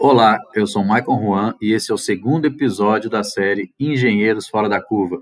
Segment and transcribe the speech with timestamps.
[0.00, 4.68] Olá, eu sou Michael Juan e esse é o segundo episódio da série Engenheiros Fora
[4.68, 5.20] da Curva.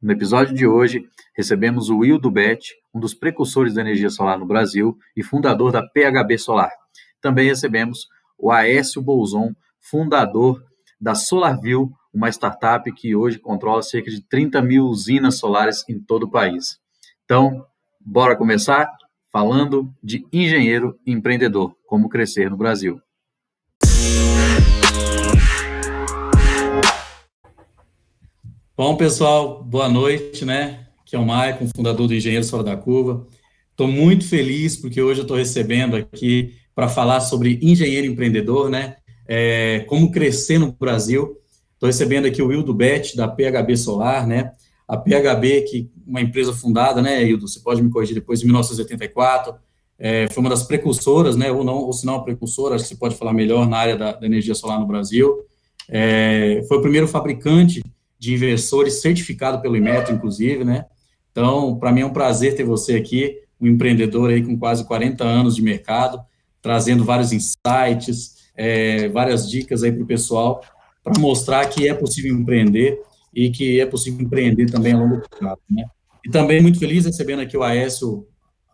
[0.00, 1.04] No episódio de hoje,
[1.36, 5.82] recebemos o Will Dubet, um dos precursores da energia solar no Brasil e fundador da
[5.82, 6.70] PHB Solar.
[7.20, 8.06] Também recebemos
[8.38, 10.62] o Aécio Bolzon, fundador
[11.00, 16.22] da SolarView, uma startup que hoje controla cerca de 30 mil usinas solares em todo
[16.22, 16.78] o país.
[17.24, 17.66] Então,
[18.00, 18.88] bora começar
[19.32, 23.00] falando de engenheiro empreendedor, como crescer no Brasil.
[28.78, 30.88] Bom, pessoal, boa noite, né?
[31.00, 33.26] Aqui é o Maicon, fundador do Engenheiros Fora da Curva.
[33.70, 38.96] Estou muito feliz porque hoje eu estou recebendo aqui para falar sobre engenheiro empreendedor, né?
[39.26, 41.38] É, como crescer no Brasil.
[41.72, 44.52] Estou recebendo aqui o Wildo Bet, da PHB Solar, né?
[44.86, 47.48] A PHB, que uma empresa fundada, né, Wildo?
[47.48, 49.54] Você pode me corrigir depois, em 1984.
[49.98, 51.50] É, foi uma das precursoras, né?
[51.50, 54.54] Ou não, ou se não precursora, você pode falar melhor na área da, da energia
[54.54, 55.46] solar no Brasil.
[55.88, 57.82] É, foi o primeiro fabricante
[58.18, 60.86] de investidores certificado pelo Imetro, inclusive, né?
[61.30, 65.22] Então, para mim é um prazer ter você aqui, um empreendedor aí com quase 40
[65.24, 66.20] anos de mercado,
[66.62, 70.62] trazendo vários insights, é, várias dicas aí para o pessoal,
[71.04, 73.00] para mostrar que é possível empreender
[73.34, 75.84] e que é possível empreender também a longo prazo, né?
[76.24, 78.26] E também muito feliz recebendo aqui o Aécio,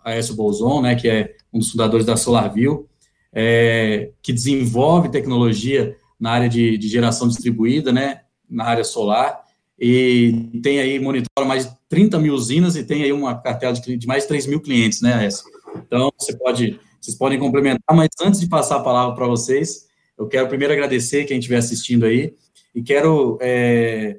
[0.02, 2.88] Aécio Bolzon, né, que é um dos fundadores da SolarView,
[3.32, 8.20] é, que desenvolve tecnologia na área de, de geração distribuída, né,
[8.52, 9.42] na área solar,
[9.78, 13.96] e tem aí, monitora mais de 30 mil usinas e tem aí uma cartela de,
[13.96, 15.42] de mais de 3 mil clientes, né, Essa?
[15.86, 19.86] Então, você pode, vocês podem complementar, mas antes de passar a palavra para vocês,
[20.16, 22.34] eu quero primeiro agradecer quem estiver assistindo aí,
[22.74, 24.18] e quero é,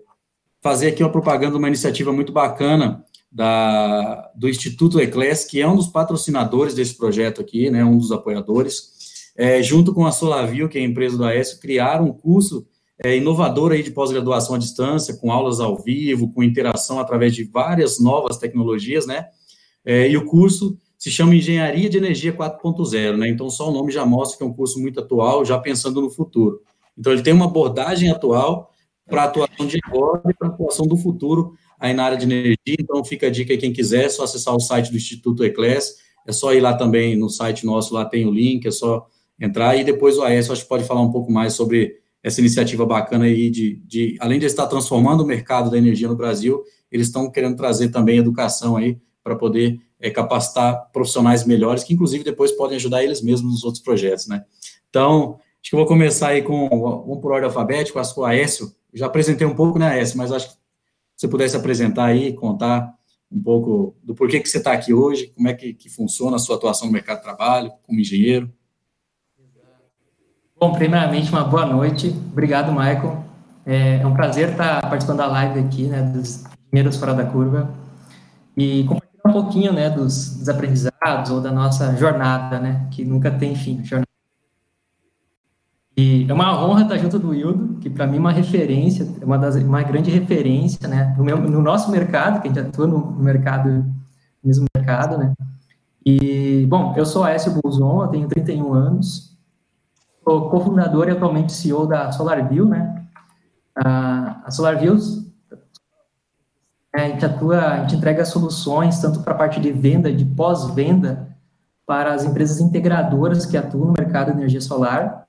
[0.62, 5.68] fazer aqui uma propaganda de uma iniciativa muito bacana da, do Instituto Eclés, que é
[5.68, 8.92] um dos patrocinadores desse projeto aqui, né, um dos apoiadores,
[9.36, 12.68] é, junto com a Solavio, que é a empresa do Aécio, criaram um curso
[13.04, 17.44] é, inovador aí de pós-graduação à distância, com aulas ao vivo, com interação através de
[17.44, 19.28] várias novas tecnologias, né?
[19.86, 23.28] É, e o curso se chama Engenharia de Energia 4.0, né?
[23.28, 26.10] Então, só o nome já mostra que é um curso muito atual, já pensando no
[26.10, 26.62] futuro.
[26.98, 28.72] Então, ele tem uma abordagem atual
[29.06, 32.24] para a atuação de agora e para a atuação do futuro aí na área de
[32.24, 32.78] energia.
[32.80, 35.96] Então, fica a dica aí, quem quiser, é só acessar o site do Instituto Eclés,
[36.26, 39.06] é só ir lá também no site nosso, lá tem o link, é só
[39.38, 42.86] entrar, e depois o AES, acho que pode falar um pouco mais sobre essa iniciativa
[42.86, 47.08] bacana aí de, de, além de estar transformando o mercado da energia no Brasil, eles
[47.08, 52.52] estão querendo trazer também educação aí para poder é, capacitar profissionais melhores, que inclusive depois
[52.54, 54.44] podem ajudar eles mesmos nos outros projetos, né?
[54.90, 58.26] Então, acho que eu vou começar aí com, um por ordem alfabética, acho que o
[58.26, 60.56] Aécio, já apresentei um pouco, né, Aécio, mas acho que
[61.16, 62.94] você pudesse apresentar aí, contar
[63.32, 66.40] um pouco do porquê que você está aqui hoje, como é que, que funciona a
[66.40, 68.52] sua atuação no mercado de trabalho, como engenheiro.
[70.64, 72.16] Bom, primeiramente, uma boa noite.
[72.32, 73.22] Obrigado, Michael.
[73.66, 77.70] É, é um prazer estar participando da live aqui, né, dos primeiros fora da curva,
[78.56, 83.30] e compartilhar um pouquinho, né, dos, dos aprendizados ou da nossa jornada, né, que nunca
[83.30, 83.84] tem fim.
[83.84, 84.08] Jornada.
[85.98, 89.26] E é uma honra estar junto do Wildo, que para mim é uma referência, é
[89.26, 92.88] uma, das, uma grande referência, né, no, meu, no nosso mercado, que a gente atua
[92.88, 93.86] no, mercado,
[94.42, 95.34] mesmo mercado, né.
[96.06, 99.33] E, bom, eu sou Aécio Bolzon, eu tenho 31 anos,
[100.24, 103.06] sou cofundador e atualmente CEO da SolarView, né?
[103.76, 104.98] A SolarView,
[106.94, 111.36] a gente atua, a gente entrega soluções tanto para a parte de venda, de pós-venda,
[111.86, 115.26] para as empresas integradoras que atuam no mercado de energia solar.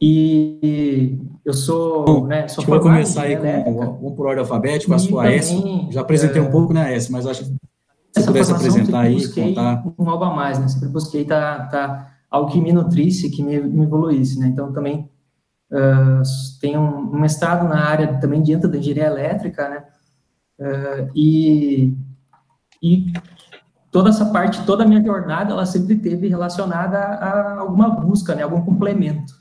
[0.00, 5.30] E eu sou, Bom, né, sou começar aí com um por ordem alfabética, a sua
[5.30, 5.54] S.
[5.90, 7.56] Já apresentei é, um pouco, né, S, mas acho que
[8.20, 9.84] se pudesse apresentar aí, contar.
[9.98, 10.68] Um algo a mais, né?
[10.68, 14.48] Sempre busquei estar tá, tá algo que me nutrisse, que me, me evoluísse, né?
[14.48, 15.08] Então, também
[15.70, 16.22] uh,
[16.60, 19.84] tenho um, mestrado na área também dentro da engenharia elétrica, né?
[20.58, 21.94] Uh, e,
[22.82, 23.12] e
[23.90, 28.42] toda essa parte, toda a minha jornada, ela sempre teve relacionada a alguma busca, né?
[28.42, 29.34] Algum complemento.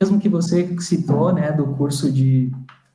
[0.00, 2.52] Mesmo que você citou, né, do curso de,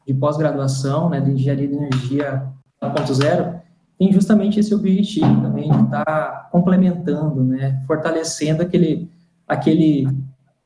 [0.08, 2.48] de pós-graduação, né, de engenharia de energia
[2.82, 3.62] 4.0,
[4.04, 9.10] tem justamente esse objetivo também de estar tá complementando, né, fortalecendo aquele,
[9.48, 10.06] aquele,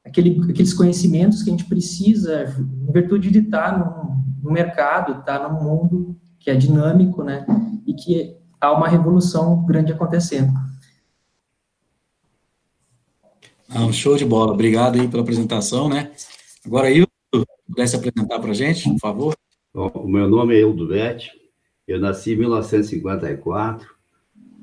[0.04, 2.56] aquele, aqueles conhecimentos que a gente precisa
[2.88, 7.46] em virtude de estar tá no, mercado, estar tá num mundo que é dinâmico, né,
[7.86, 10.52] e que há uma revolução grande acontecendo.
[13.70, 14.54] Ah, show de bola.
[14.54, 16.10] Obrigado aí pela apresentação, né?
[16.66, 17.12] Agora, Hildo,
[17.68, 19.36] pudesse apresentar para a gente, por favor?
[19.74, 21.30] O meu nome é Hildo Bete,
[21.88, 23.88] eu nasci em 1954,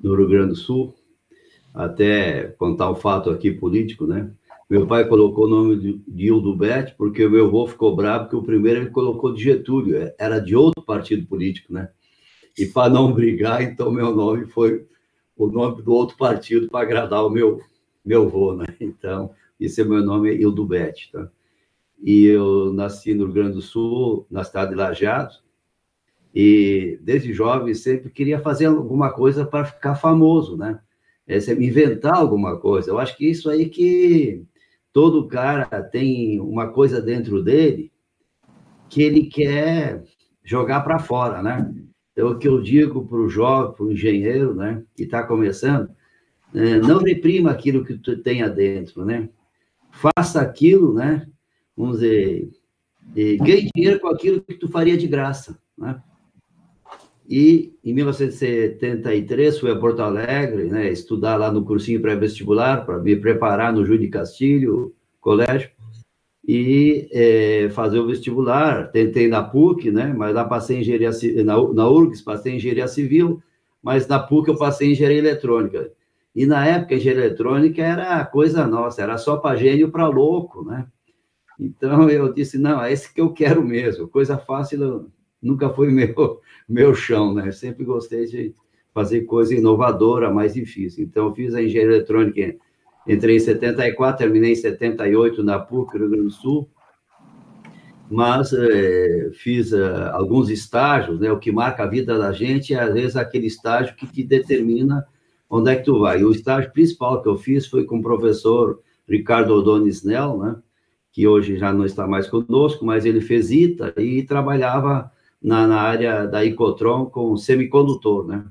[0.03, 0.95] no Rio Grande do Sul.
[1.73, 4.31] Até contar o fato aqui político, né?
[4.69, 8.43] Meu pai colocou o nome de, Bet, porque o meu avô ficou bravo, porque o
[8.43, 11.89] primeiro ele colocou de Getúlio, era de outro partido político, né?
[12.59, 14.87] E para não brigar, então meu nome foi
[15.37, 17.61] o nome do outro partido para agradar o meu,
[18.05, 18.67] meu avô, né?
[18.81, 21.31] Então, esse é meu nome, é tá?
[22.03, 25.35] E eu nasci no Rio Grande do Sul, na cidade de Lajeado,
[26.35, 30.81] e desde jovem sempre queria fazer alguma coisa para ficar famoso, né?
[31.27, 32.91] É, inventar alguma coisa.
[32.91, 34.43] Eu acho que isso aí que
[34.93, 37.93] todo cara tem uma coisa dentro dele
[38.91, 40.03] que ele quer
[40.43, 41.73] jogar para fora, né?
[42.13, 45.91] Então, o que eu digo para o jovem, para o engenheiro, né, que está começando,
[46.55, 49.29] é, não reprima aquilo que tu tem adentro, né?
[49.91, 51.27] Faça aquilo, né?
[51.77, 52.51] Vamos dizer,
[53.15, 56.01] ganhe dinheiro com aquilo que tu faria de graça, né?
[57.29, 63.17] E em 1973 fui a Porto Alegre, né, estudar lá no cursinho pré-vestibular para me
[63.17, 65.71] preparar no Júlio de Castilho, colégio,
[66.47, 68.91] e é, fazer o vestibular.
[68.91, 71.11] Tentei na PUC, né, mas lá passei engenharia
[71.45, 73.43] na, na URGS, passei engenharia civil,
[73.83, 75.91] mas na PUC eu passei engenharia eletrônica.
[76.35, 80.87] E na época, engenharia eletrônica era coisa nossa, era só para gênio para louco, né?
[81.59, 85.09] Então eu disse: não, é esse que eu quero mesmo, coisa fácil
[85.45, 87.53] nunca foi meu, meu chão, né?
[87.53, 88.55] Sempre gostei de
[88.93, 91.05] fazer coisa inovadora, mais difícil.
[91.05, 92.57] Então, fiz a engenharia eletrônica,
[93.07, 96.69] entrei em 74, terminei em 78 na PUC, Rio Grande do Sul,
[98.11, 101.33] mas é, fiz uh, alguns estágios, né?
[101.33, 105.05] O que marca a vida da gente é, às vezes, aquele estágio que te determina
[105.49, 106.21] onde é que tu vai.
[106.21, 110.57] E o estágio principal que eu fiz foi com o professor Ricardo Odonis Nel, né?
[111.13, 115.11] Que hoje já não está mais conosco, mas ele fez ITA e trabalhava
[115.45, 118.47] na, na área da Icotron com semicondutor, né?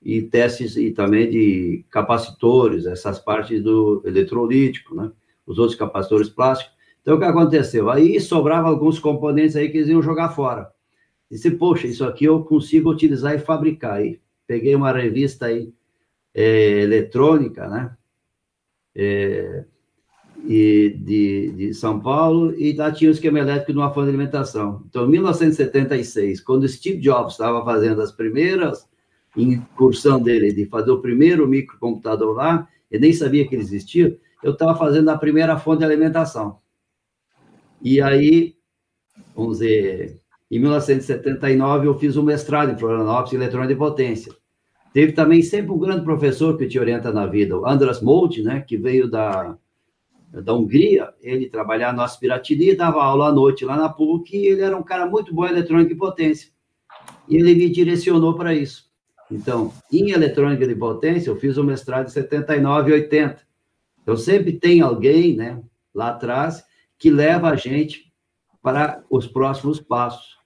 [0.00, 5.10] E testes e também de capacitores, essas partes do eletrolítico, né?
[5.44, 6.72] Os outros capacitores plásticos.
[7.02, 7.90] Então, o que aconteceu?
[7.90, 10.70] Aí sobrava alguns componentes aí que eles iam jogar fora.
[11.28, 13.94] Disse, poxa, isso aqui eu consigo utilizar e fabricar.
[13.94, 15.72] Aí peguei uma revista aí,
[16.32, 17.96] é, eletrônica, né?
[18.94, 19.64] É,
[20.48, 24.16] e de, de São Paulo, e lá tinha o esquema elétrico de uma fonte de
[24.16, 24.82] alimentação.
[24.88, 28.88] Então, em 1976, quando Steve Jobs estava fazendo as primeiras
[29.36, 34.52] incursão dele de fazer o primeiro microcomputador lá, eu nem sabia que ele existia, eu
[34.52, 36.58] estava fazendo a primeira fonte de alimentação.
[37.82, 38.54] E aí,
[39.36, 40.18] vamos dizer,
[40.50, 44.32] em 1979 eu fiz um mestrado em Florianópolis em eletrônica de potência.
[44.94, 48.64] Teve também sempre um grande professor que te orienta na vida, o Andras Molt, né,
[48.66, 49.54] que veio da
[50.30, 54.60] da Hungria, ele trabalhava no Aspiratini, dava aula à noite lá na PUC, e ele
[54.60, 56.50] era um cara muito bom em eletrônica e potência.
[57.28, 58.88] E ele me direcionou para isso.
[59.30, 63.42] Então, em eletrônica de potência, eu fiz o mestrado em 79 e 80.
[64.02, 65.62] Então, sempre tem alguém, né,
[65.94, 66.64] lá atrás,
[66.98, 68.12] que leva a gente
[68.62, 70.36] para os próximos passos.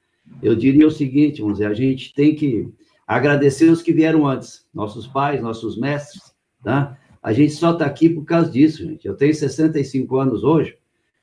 [0.43, 2.73] Eu diria o seguinte, vamos dizer, a gente tem que
[3.07, 6.99] agradecer os que vieram antes, nossos pais, nossos mestres, tá?
[7.23, 9.07] A gente só está aqui por causa disso, gente.
[9.07, 10.77] Eu tenho 65 anos hoje,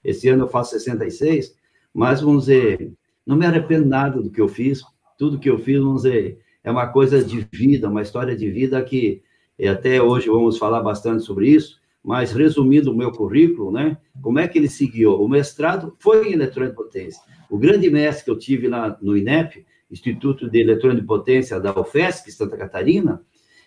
[0.04, 1.56] esse ano eu faço 66,
[1.94, 2.94] mas vamos dizer,
[3.26, 4.82] não me arrependo nada do que eu fiz,
[5.18, 8.82] tudo que eu fiz, vamos dizer, é uma coisa de vida, uma história de vida
[8.82, 9.22] que
[9.68, 13.98] até hoje vamos falar bastante sobre isso, mas resumindo o meu currículo, né?
[14.22, 15.22] Como é que ele seguiu?
[15.22, 17.22] O mestrado foi em eletrônica de potência.
[17.50, 21.78] O grande mestre que eu tive lá no INEP, Instituto de Eletrônica de Potência da
[21.78, 23.22] UFESC, Santa Catarina,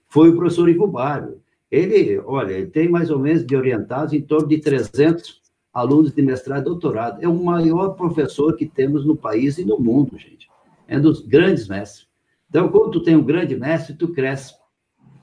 [0.09, 1.42] foi o professor Ivo Barrio.
[1.73, 5.41] Ele, olha, ele tem mais ou menos de orientados em torno de 300
[5.73, 7.23] alunos de mestrado e doutorado.
[7.23, 10.51] É o maior professor que temos no país e no mundo, gente.
[10.87, 12.07] É um dos grandes mestres.
[12.51, 14.53] Então, quando tu tem um grande mestre, tu cresce.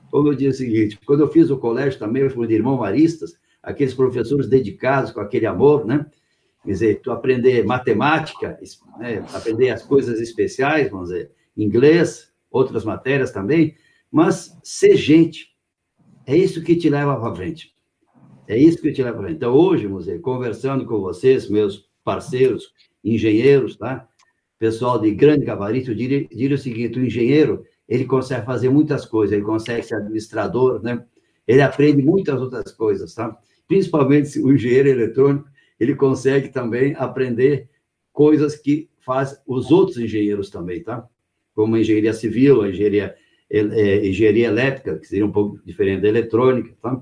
[0.10, 2.78] Como eu disse o seguinte, quando eu fiz o colégio também, eu fui de irmão
[2.78, 6.04] maristas, aqueles professores dedicados com aquele amor, né?
[6.66, 8.60] Quer dizer, tu aprender matemática,
[8.98, 9.24] né?
[9.36, 13.76] aprender as coisas especiais, vamos dizer, inglês, outras matérias também,
[14.12, 15.50] mas ser gente,
[16.30, 17.74] é isso que te leva para frente.
[18.48, 19.38] É isso que te leva para frente.
[19.38, 22.72] Então, hoje, Museu, conversando com vocês, meus parceiros,
[23.04, 24.08] engenheiros, tá?
[24.60, 29.08] Pessoal de grande gabarito, eu diria, diria o seguinte: o engenheiro, ele consegue fazer muitas
[29.08, 31.04] coisas, ele consegue ser administrador, né?
[31.48, 33.36] Ele aprende muitas outras coisas, tá?
[33.68, 37.68] Principalmente o engenheiro eletrônico, ele consegue também aprender
[38.14, 41.08] coisas que faz os outros engenheiros também, tá?
[41.56, 43.16] Como a engenharia civil, a engenharia
[43.52, 47.02] é, engenharia elétrica, que seria um pouco diferente da eletrônica, tá?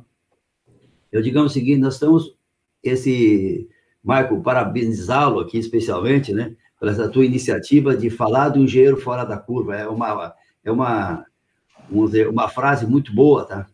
[1.12, 2.36] Eu digamos o seguinte, nós estamos,
[2.84, 3.68] esse,
[4.04, 9.38] Marco, parabenizá-lo aqui especialmente, né, por essa tua iniciativa de falar do engenheiro fora da
[9.38, 11.26] curva, é uma, é uma,
[11.90, 13.68] vamos dizer, uma frase muito boa, tá?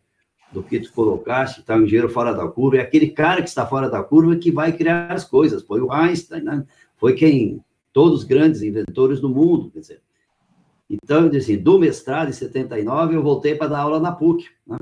[0.54, 3.66] do que tu colocaste, está um engenheiro fora da curva, é aquele cara que está
[3.66, 5.64] fora da curva que vai criar as coisas.
[5.64, 6.64] Foi o Einstein, né?
[6.96, 7.60] foi quem,
[7.92, 10.02] todos os grandes inventores do mundo, quer dizer.
[11.02, 14.78] Então, assim, do mestrado, em 79, eu voltei para dar aula na PUC, né?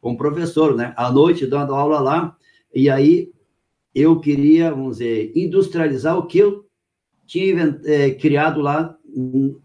[0.00, 0.92] como professor, né?
[0.96, 2.36] À noite, dando aula lá,
[2.74, 3.30] e aí
[3.94, 6.64] eu queria, vamos dizer, industrializar o que eu
[7.26, 8.96] tinha é, criado lá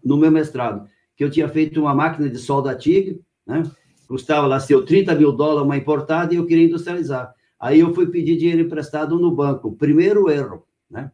[0.04, 3.62] no meu mestrado, que eu tinha feito uma máquina de solda TIG, né?
[4.06, 7.34] custava lá seu 30 mil dólares uma importada e eu queria industrializar.
[7.60, 9.72] Aí eu fui pedir dinheiro emprestado no banco.
[9.72, 11.10] Primeiro erro, né?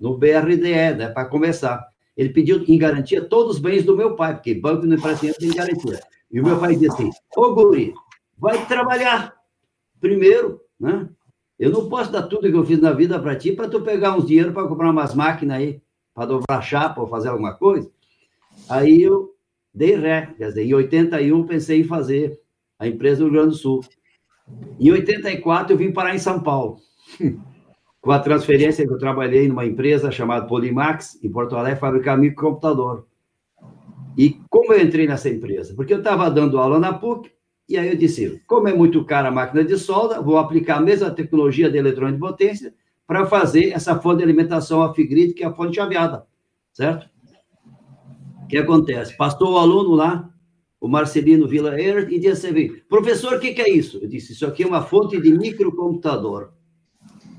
[0.00, 1.08] No BRDE, né?
[1.08, 1.91] Para começar.
[2.16, 5.38] Ele pediu em garantia todos os bens do meu pai, porque banco não empresta dinheiro
[5.38, 6.00] tem garantia.
[6.30, 7.94] E o meu pai disse assim: Ô Guri,
[8.38, 9.34] vai trabalhar
[10.00, 11.08] primeiro, né?
[11.58, 14.16] Eu não posso dar tudo que eu fiz na vida para ti para tu pegar
[14.16, 15.80] uns dinheiro para comprar umas máquinas aí,
[16.12, 17.90] para dobrar chapa ou fazer alguma coisa.
[18.68, 19.34] Aí eu
[19.72, 22.38] dei ré, quer dizer, em 81 pensei em fazer
[22.78, 23.80] a empresa do Rio Grande do Sul.
[24.80, 26.78] Em 84 eu vim parar em São Paulo.
[28.02, 33.06] Com a transferência que eu trabalhei numa empresa chamada Polimax, em Porto Alegre, fabricar microcomputador.
[34.18, 35.72] E como eu entrei nessa empresa?
[35.74, 37.30] Porque eu estava dando aula na PUC,
[37.66, 40.82] e aí eu disse, como é muito cara a máquina de solda, vou aplicar a
[40.82, 42.74] mesma tecnologia de eletrônica de potência
[43.06, 46.26] para fazer essa fonte de alimentação off-grid, que é a fonte chaveada,
[46.74, 47.08] certo?
[48.52, 49.16] que acontece?
[49.16, 50.28] Passou o aluno lá,
[50.78, 53.98] o Marcelino Vila Eir, e disse assim, professor, o que, que é isso?
[54.02, 56.52] Eu disse, isso aqui é uma fonte de microcomputador.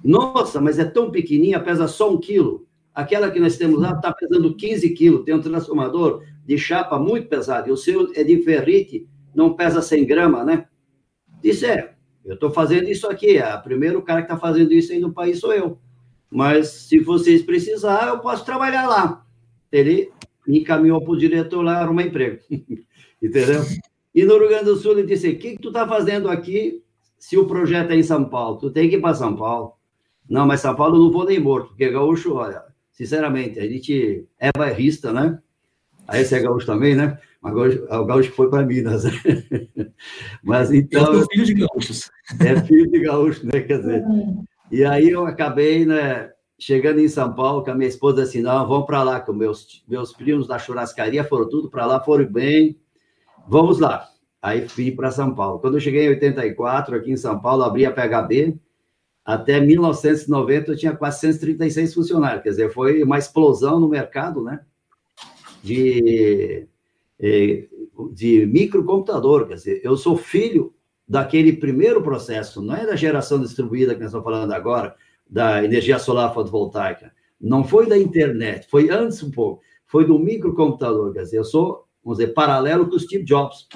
[0.04, 2.68] Nossa, mas é tão pequenininha, pesa só um quilo.
[2.94, 7.28] Aquela que nós temos lá está pesando 15 quilos, tem um transformador de chapa muito
[7.28, 10.68] pesado, e o seu é de ferrite, não pesa 100 gramas, né?
[11.42, 11.94] Disse, é,
[12.24, 15.14] eu estou fazendo isso aqui, é, o primeiro cara que está fazendo isso aí no
[15.14, 15.80] país sou eu.
[16.30, 19.26] Mas se vocês precisarem, eu posso trabalhar lá.
[19.72, 20.12] Ele
[20.48, 22.40] me encaminhou para o diretor lá arrumar emprego.
[23.22, 23.64] Entendeu?
[24.14, 26.84] E no Rio Grande do Sul ele disse: O que, que tu está fazendo aqui
[27.18, 28.58] se o projeto é em São Paulo?
[28.58, 29.74] Tu tem que ir para São Paulo.
[30.30, 34.28] Não, mas São Paulo eu não vou nem morto, porque gaúcho, olha, sinceramente, a gente
[34.40, 35.40] é bairrista, né?
[36.08, 37.18] Aí você é gaúcho também, né?
[37.42, 37.54] Mas
[37.90, 39.04] o gaúcho foi para Minas.
[40.44, 41.14] mas então.
[41.14, 42.12] Eu filho de gaúchos.
[42.40, 43.62] É filho de gaúcho, né?
[43.62, 44.04] Quer dizer.
[44.72, 46.34] E aí eu acabei, né?
[46.64, 49.84] chegando em São Paulo, com a minha esposa assim, não, vamos para lá, com meus,
[49.88, 52.80] meus primos da churrascaria foram tudo para lá, foram bem,
[53.48, 54.08] vamos lá.
[54.42, 55.60] Aí fui para São Paulo.
[55.60, 58.60] Quando eu cheguei em 84, aqui em São Paulo, abri a PHB,
[59.26, 64.62] até 1990 eu tinha 436 funcionários, quer dizer, foi uma explosão no mercado, né,
[65.64, 66.68] de,
[67.20, 67.68] eh,
[68.12, 70.74] de microcomputador, quer dizer, eu sou filho
[71.08, 74.96] daquele primeiro processo, não é da geração distribuída que nós estamos falando agora,
[75.30, 77.12] da energia solar fotovoltaica.
[77.40, 79.62] Não foi da internet, foi antes um pouco.
[79.86, 81.12] Foi do microcomputador.
[81.14, 83.68] Quer dizer, eu sou, vamos dizer, paralelo com o Steve Jobs.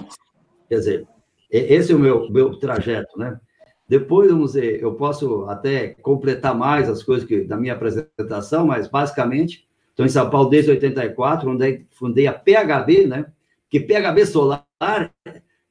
[0.70, 1.08] Quer dizer,
[1.50, 3.40] esse é o meu, meu trajeto, né?
[3.88, 8.88] Depois, vamos dizer, eu posso até completar mais as coisas que, da minha apresentação, mas
[8.88, 13.28] basicamente, estou em São Paulo desde 84, onde fundei a PHB, né?
[13.70, 14.66] Que PHB solar,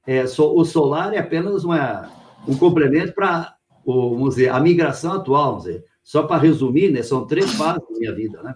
[0.06, 2.10] é, o solar é apenas uma,
[2.48, 3.54] um complemento para
[3.84, 8.14] vamos a migração atual, vamos dizer, só para resumir, né, são três fases da minha
[8.14, 8.54] vida, né?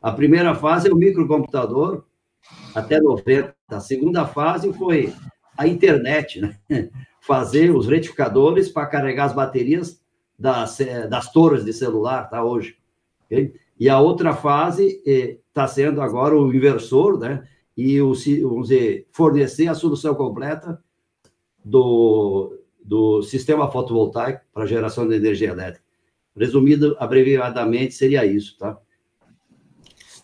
[0.00, 2.04] A primeira fase é o microcomputador,
[2.74, 3.54] até 90.
[3.68, 5.12] A segunda fase foi
[5.56, 6.58] a internet, né?
[7.24, 10.02] Fazer os retificadores para carregar as baterias
[10.38, 12.44] das, das torres de celular, tá?
[12.44, 12.76] Hoje.
[13.26, 13.54] Okay?
[13.78, 17.46] E a outra fase está eh, sendo agora o inversor, né?
[17.76, 18.12] E o,
[18.42, 20.82] vamos dizer, fornecer a solução completa
[21.64, 25.84] do, do sistema fotovoltaico para geração de energia elétrica.
[26.36, 28.78] Resumido, abreviadamente, seria isso, tá?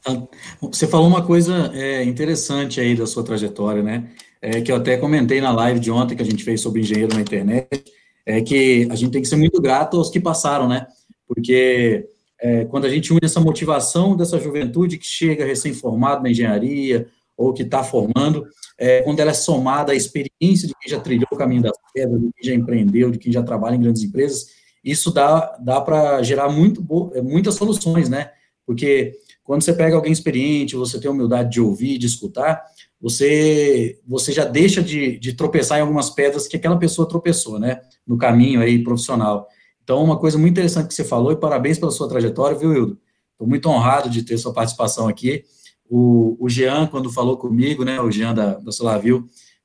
[0.03, 0.29] tá.
[0.63, 4.11] Você falou uma coisa é, interessante aí da sua trajetória, né?
[4.41, 7.15] É, que eu até comentei na live de ontem que a gente fez sobre engenheiro
[7.15, 7.85] na internet,
[8.25, 10.87] é que a gente tem que ser muito grato aos que passaram, né?
[11.27, 12.07] Porque
[12.41, 17.53] é, quando a gente une essa motivação dessa juventude que chega recém-formado na engenharia ou
[17.53, 18.47] que está formando,
[18.79, 22.21] é, quando ela é somada à experiência de quem já trilhou o caminho das pedras,
[22.21, 24.47] de quem já empreendeu, de quem já trabalha em grandes empresas,
[24.85, 28.31] isso dá, dá para gerar muito, é, muitas soluções, né?
[28.65, 32.63] Porque quando você pega alguém experiente, você tem a humildade de ouvir, de escutar,
[33.01, 37.81] você, você já deixa de, de tropeçar em algumas pedras que aquela pessoa tropeçou, né?
[38.07, 39.47] No caminho aí profissional.
[39.83, 42.99] Então, uma coisa muito interessante que você falou, e parabéns pela sua trajetória, viu, Hildo?
[43.33, 45.45] Estou muito honrado de ter sua participação aqui.
[45.89, 48.73] O, o Jean, quando falou comigo, né, o Jean da, da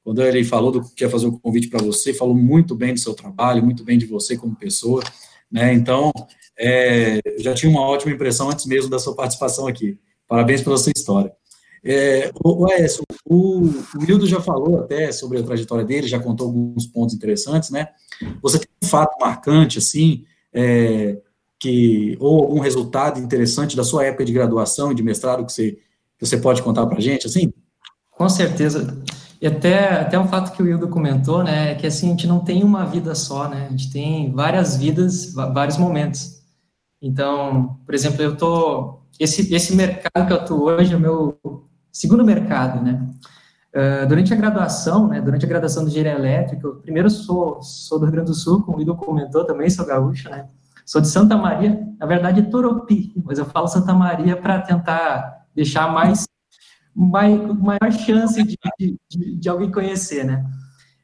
[0.03, 2.99] quando ele falou do que ia fazer o convite para você, falou muito bem do
[2.99, 5.01] seu trabalho, muito bem de você como pessoa,
[5.51, 6.11] né, então,
[6.57, 9.97] é, já tinha uma ótima impressão antes mesmo da sua participação aqui.
[10.27, 11.33] Parabéns pela sua história.
[11.85, 12.67] É, o, o,
[13.25, 13.61] o,
[13.97, 17.89] o Hildo já falou até sobre a trajetória dele, já contou alguns pontos interessantes, né?
[18.41, 20.23] Você tem um fato marcante, assim,
[20.53, 21.17] é,
[21.59, 25.71] que, ou algum resultado interessante da sua época de graduação e de mestrado que você,
[25.71, 27.51] que você pode contar para a gente, assim?
[28.11, 29.01] Com certeza.
[29.41, 32.27] E até, até um fato que o Hildo comentou, né, é que assim, a gente
[32.27, 36.41] não tem uma vida só, né, a gente tem várias vidas, vários momentos.
[37.01, 41.37] Então, por exemplo, eu tô, esse, esse mercado que eu estou hoje é o meu
[41.93, 43.07] segundo mercado, né,
[43.75, 47.99] uh, durante a graduação, né, durante a graduação de engenharia elétrica, eu primeiro sou, sou
[47.99, 50.47] do Rio Grande do Sul, como o Hildo comentou, também sou gaúcho, né,
[50.83, 55.87] sou de Santa Maria, na verdade Toropi, mas eu falo Santa Maria para tentar deixar
[55.87, 56.25] mais
[56.95, 58.57] maior chance de,
[59.09, 60.45] de, de, alguém conhecer, né?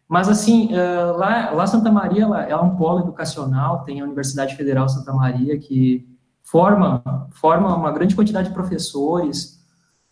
[0.08, 4.56] Mas, assim, uh, lá, lá Santa Maria ela, é um polo educacional, tem a Universidade
[4.56, 6.08] Federal Santa Maria, que
[6.44, 9.59] forma, forma uma grande quantidade de professores,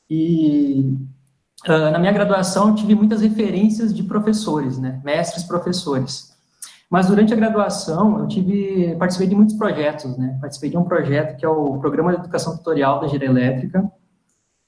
[0.09, 0.95] e
[1.67, 5.01] uh, na minha graduação tive muitas referências de professores, né?
[5.03, 6.35] Mestres professores.
[6.89, 10.37] Mas durante a graduação eu tive, participei de muitos projetos, né?
[10.39, 13.91] Participei de um projeto que é o Programa de Educação Tutorial da Engenharia Elétrica,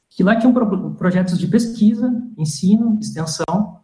[0.10, 0.54] que lá tinham
[0.96, 3.80] projetos de pesquisa, ensino, extensão,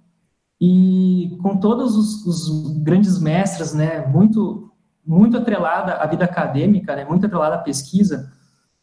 [0.60, 4.72] e com todos os, os, grandes mestres, né, muito,
[5.06, 8.32] muito atrelada à vida acadêmica, né, muito atrelada à pesquisa,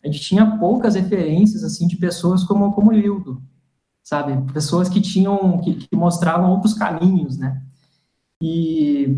[0.04, 3.42] a gente tinha poucas referências, assim, de pessoas como, como Hildo,
[4.02, 7.62] sabe, pessoas que tinham, que, que mostravam outros caminhos, né,
[8.42, 9.16] e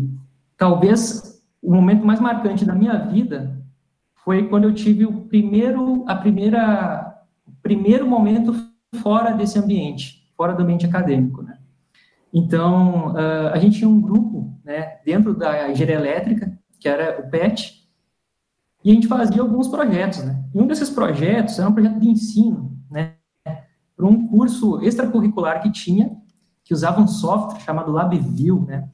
[0.57, 3.59] talvez o momento mais marcante da minha vida
[4.23, 7.15] foi quando eu tive o primeiro, a primeira
[7.65, 8.53] primeiro momento
[9.01, 11.57] fora desse ambiente, fora do ambiente acadêmico, né?
[12.31, 17.29] Então, uh, a gente tinha um grupo, né, dentro da engenharia elétrica, que era o
[17.29, 17.84] PET,
[18.85, 20.43] e a gente fazia alguns projetos, né?
[20.53, 23.15] E um desses projetos era um projeto de ensino, né,
[23.97, 26.15] para um curso extracurricular que tinha,
[26.63, 28.87] que usava um software chamado LabVIEW, né,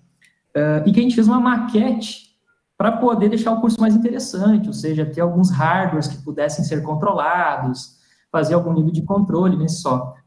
[0.56, 2.32] uh, e que a gente fez uma maquete
[2.78, 6.82] para poder deixar o curso mais interessante, ou seja, ter alguns hardwares que pudessem ser
[6.82, 7.98] controlados,
[8.32, 10.24] fazer algum nível de controle nesse software.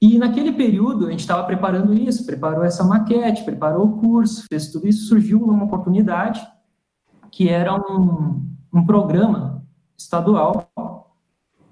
[0.00, 4.70] E naquele período, a gente estava preparando isso, preparou essa maquete, preparou o curso, fez
[4.70, 6.46] tudo isso, surgiu uma oportunidade,
[7.32, 9.64] que era um, um programa
[9.96, 10.70] estadual,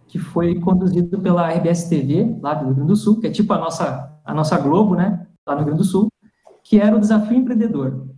[0.09, 3.53] que foi conduzido pela RBS TV, lá do Rio Grande do Sul, que é tipo
[3.53, 6.09] a nossa, a nossa Globo, né, lá no Rio Grande do Sul,
[6.65, 8.09] que era o Desafio Empreendedor.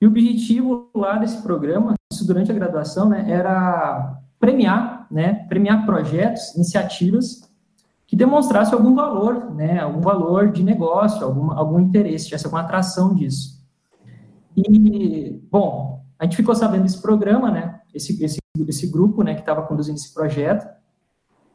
[0.00, 5.84] E o objetivo lá desse programa, isso durante a graduação, né, era premiar, né, premiar
[5.84, 7.48] projetos, iniciativas
[8.06, 13.14] que demonstrassem algum valor, né, algum valor de negócio, algum, algum interesse, tivesse alguma atração
[13.14, 13.60] disso.
[14.56, 19.40] E, bom, a gente ficou sabendo desse programa, né, esse, esse, esse grupo, né, que
[19.40, 20.68] estava conduzindo esse projeto,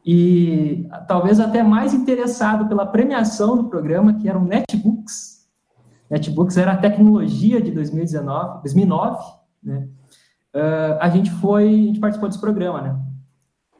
[0.04, 5.46] e talvez até mais interessado pela premiação do programa, que eram netbooks.
[6.10, 9.24] Netbooks era a tecnologia de 2019, 2009,
[9.62, 9.88] né,
[10.52, 13.00] uh, a gente foi, a gente participou desse programa, né?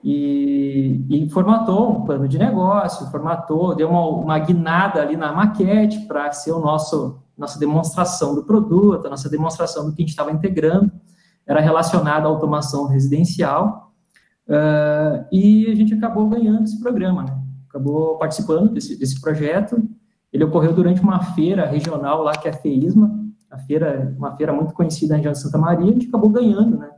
[0.05, 6.07] E, e formatou um plano de negócio, formatou, deu uma, uma guinada ali na maquete
[6.07, 10.11] para ser o nosso nossa demonstração do produto, a nossa demonstração do que a gente
[10.11, 10.90] estava integrando,
[11.46, 13.92] era relacionada à automação residencial,
[14.49, 17.42] uh, e a gente acabou ganhando esse programa, né?
[17.68, 19.77] acabou participando desse, desse projeto.
[20.33, 24.53] Ele ocorreu durante uma feira regional lá, que é a FEISMA, a feira, uma feira
[24.53, 26.90] muito conhecida na região de Santa Maria, a gente acabou ganhando, né?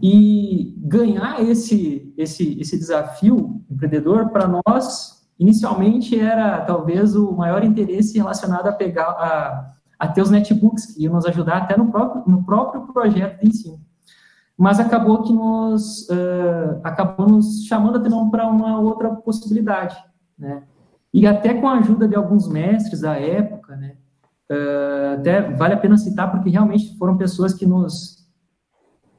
[0.00, 8.16] E ganhar esse, esse, esse desafio empreendedor, para nós, inicialmente era talvez o maior interesse
[8.16, 12.22] relacionado a pegar, a, a ter os netbooks, que iam nos ajudar até no próprio,
[12.26, 13.80] no próprio projeto de ensino.
[14.56, 19.96] Mas acabou que nos, uh, acabou nos chamando a atenção para uma outra possibilidade,
[20.38, 20.62] né?
[21.12, 23.96] E até com a ajuda de alguns mestres da época, né?
[24.50, 28.28] Uh, até vale a pena citar, porque realmente foram pessoas que nos,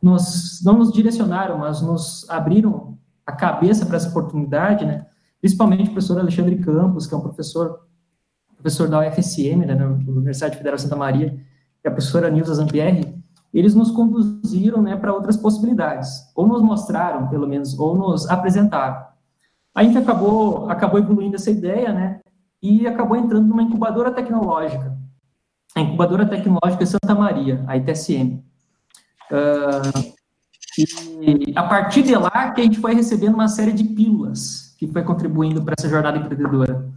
[0.01, 5.05] nos não nos direcionaram, mas nos abriram a cabeça para essa oportunidade, né?
[5.39, 7.85] Principalmente o professor Alexandre Campos, que é um professor
[8.65, 11.39] professor da UFSM, né, na Universidade Federal de Santa Maria,
[11.83, 13.15] e a professora Nilza Zampierre,
[13.53, 19.05] eles nos conduziram, né, para outras possibilidades, ou nos mostraram, pelo menos, ou nos apresentaram.
[19.73, 22.19] A gente acabou, acabou evoluindo essa ideia, né,
[22.59, 24.97] e acabou entrando numa incubadora tecnológica,
[25.75, 28.43] a incubadora tecnológica Santa Maria, a ITSM.
[29.31, 30.15] Uh,
[31.21, 34.93] e a partir de lá que a gente foi recebendo uma série de pílulas que
[34.93, 36.89] foi contribuindo para essa jornada empreendedora.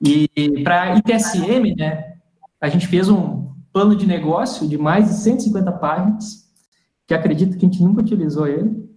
[0.00, 0.28] E
[0.62, 2.14] para ITSM, né,
[2.60, 6.44] a gente fez um plano de negócio de mais de 150 páginas,
[7.06, 8.88] que acredito que a gente nunca utilizou ele,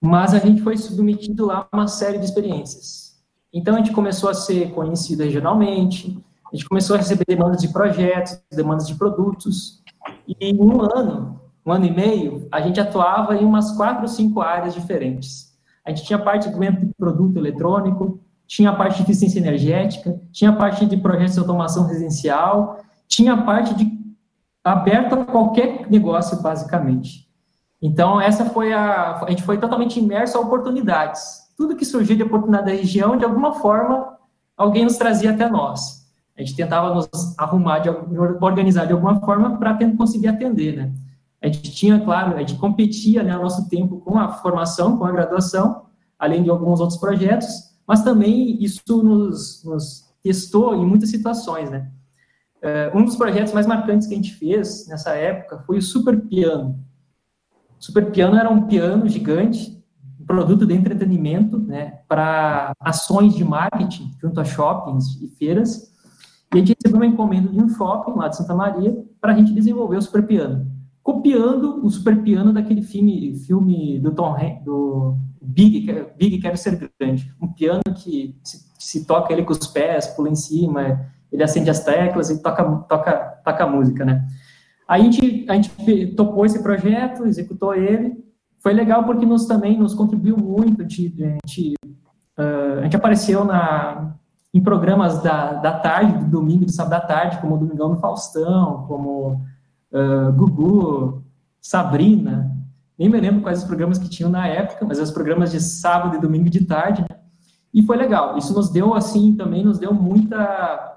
[0.00, 3.20] mas a gente foi submetido lá a uma série de experiências.
[3.52, 7.68] Então, a gente começou a ser conhecido regionalmente, a gente começou a receber demandas de
[7.68, 9.82] projetos, demandas de produtos,
[10.28, 14.08] e em um ano, um ano e meio, a gente atuava em umas quatro ou
[14.08, 15.45] cinco áreas diferentes.
[15.86, 20.50] A gente tinha parte do de produto eletrônico, tinha a parte de eficiência energética, tinha
[20.50, 23.96] a parte de projetos de automação residencial, tinha a parte de
[24.64, 27.28] aberto a qualquer negócio, basicamente.
[27.80, 29.24] Então, essa foi a.
[29.24, 31.46] A gente foi totalmente imerso a oportunidades.
[31.56, 34.16] Tudo que surgia de oportunidade da região, de alguma forma,
[34.56, 36.04] alguém nos trazia até nós.
[36.36, 40.92] A gente tentava nos arrumar, de, organizar de alguma forma para conseguir atender, né?
[41.46, 45.04] A gente tinha, claro, a gente competia, né, ao nosso tempo com a formação, com
[45.04, 45.86] a graduação,
[46.18, 47.46] além de alguns outros projetos,
[47.86, 51.88] mas também isso nos, nos testou em muitas situações, né?
[52.56, 56.20] Uh, um dos projetos mais marcantes que a gente fez nessa época foi o Super
[56.22, 56.84] Piano.
[57.78, 59.80] O Super Piano era um piano gigante,
[60.20, 65.94] um produto de entretenimento, né, para ações de marketing junto a shoppings e feiras.
[66.52, 69.36] E a gente recebeu uma encomenda de um shopping lá de Santa Maria para a
[69.36, 70.75] gente desenvolver o Super Piano,
[71.06, 76.90] copiando o Super Piano daquele filme, filme do Tom Hanks, do Big, Big Quero Ser
[76.98, 81.44] Grande, um piano que se, se toca ele com os pés, pula em cima, ele
[81.44, 84.26] acende as teclas e toca, toca, toca a música, né?
[84.88, 88.16] Aí a gente, a gente topou esse projeto, executou ele,
[88.58, 91.74] foi legal porque nos também nos contribuiu muito, a gente, a gente,
[92.36, 94.16] uh, a gente apareceu na,
[94.52, 98.00] em programas da, da tarde, do domingo, do sábado da tarde, como o Domingão do
[98.00, 99.46] Faustão, como
[99.96, 101.24] uh, Gugu,
[101.60, 102.54] Sabrina,
[102.98, 106.16] nem me lembro quais os programas que tinham na época, mas os programas de sábado
[106.16, 107.16] e domingo de tarde, né?
[107.72, 108.38] E foi legal.
[108.38, 110.96] Isso nos deu, assim, também nos deu muita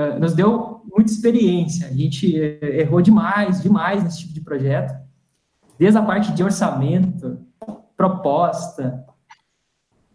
[0.00, 1.88] eh, nos deu muita experiência.
[1.88, 4.94] A gente eh, errou demais, demais nesse tipo de projeto.
[5.78, 7.38] Desde a parte de orçamento,
[7.96, 9.04] proposta,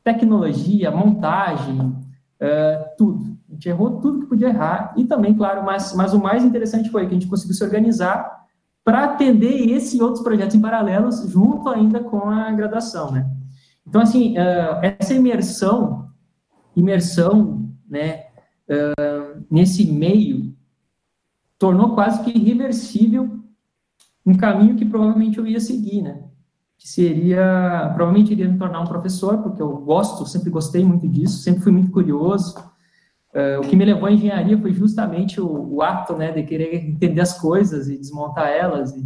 [0.04, 3.35] tecnologia, montagem, uh, tudo.
[3.56, 4.94] A gente errou tudo que podia errar.
[4.98, 8.46] E também, claro, mas, mas o mais interessante foi que a gente conseguiu se organizar
[8.84, 13.28] para atender esse e outros projetos em paralelos, junto ainda com a graduação, né?
[13.88, 16.10] Então, assim, uh, essa imersão,
[16.76, 18.26] imersão, né,
[18.70, 20.54] uh, nesse meio
[21.58, 23.40] tornou quase que irreversível
[24.26, 26.24] um caminho que provavelmente eu ia seguir, né?
[26.78, 31.38] Que seria, provavelmente iria me tornar um professor, porque eu gosto, sempre gostei muito disso,
[31.38, 32.56] sempre fui muito curioso.
[33.36, 36.74] Uh, o que me levou à engenharia foi justamente o, o, ato, né, de querer
[36.74, 39.06] entender as coisas e desmontar elas, e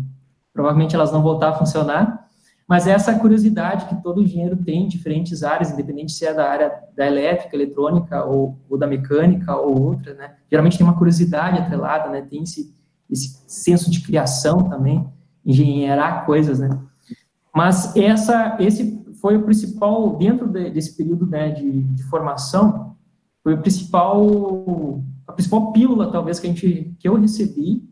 [0.53, 2.27] provavelmente elas não voltar a funcionar.
[2.67, 6.47] Mas é essa curiosidade que todo engenheiro tem em diferentes áreas, independente se é da
[6.47, 10.35] área da elétrica, eletrônica, ou, ou da mecânica, ou outra, né?
[10.47, 12.21] Geralmente tem uma curiosidade atrelada, né?
[12.21, 12.71] Tem esse,
[13.09, 15.03] esse senso de criação também,
[15.43, 16.69] engenheirar coisas, né?
[17.55, 22.95] Mas essa, esse foi o principal, dentro de, desse período né, de, de formação,
[23.43, 27.87] foi o principal, a principal pílula, talvez, que, a gente, que eu recebi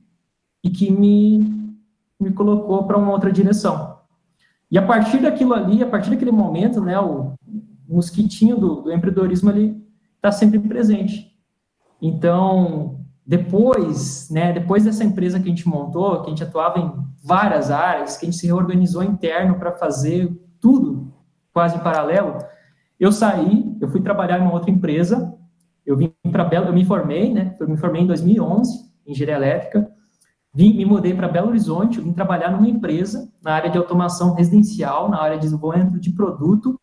[0.63, 1.73] e que me,
[2.19, 3.97] me colocou para uma outra direção
[4.69, 7.33] e a partir daquilo ali, a partir daquele momento, né, o
[7.87, 9.81] mosquitinho do, do empreendedorismo ali
[10.15, 11.31] está sempre presente.
[12.01, 16.91] Então, depois, né, depois dessa empresa que a gente montou, que a gente atuava em
[17.23, 20.29] várias áreas, que a gente se reorganizou interno para fazer
[20.59, 21.13] tudo
[21.53, 22.37] quase em paralelo,
[22.99, 25.36] eu saí, eu fui trabalhar em uma outra empresa,
[25.87, 29.35] eu vim para Belo, eu me formei, né, eu me formei em 2011 em engenharia
[29.35, 29.89] elétrica,
[30.57, 35.07] Vim, me mudei para Belo Horizonte, vim trabalhar numa empresa na área de automação residencial,
[35.07, 36.79] na área de desenvolvimento de produto.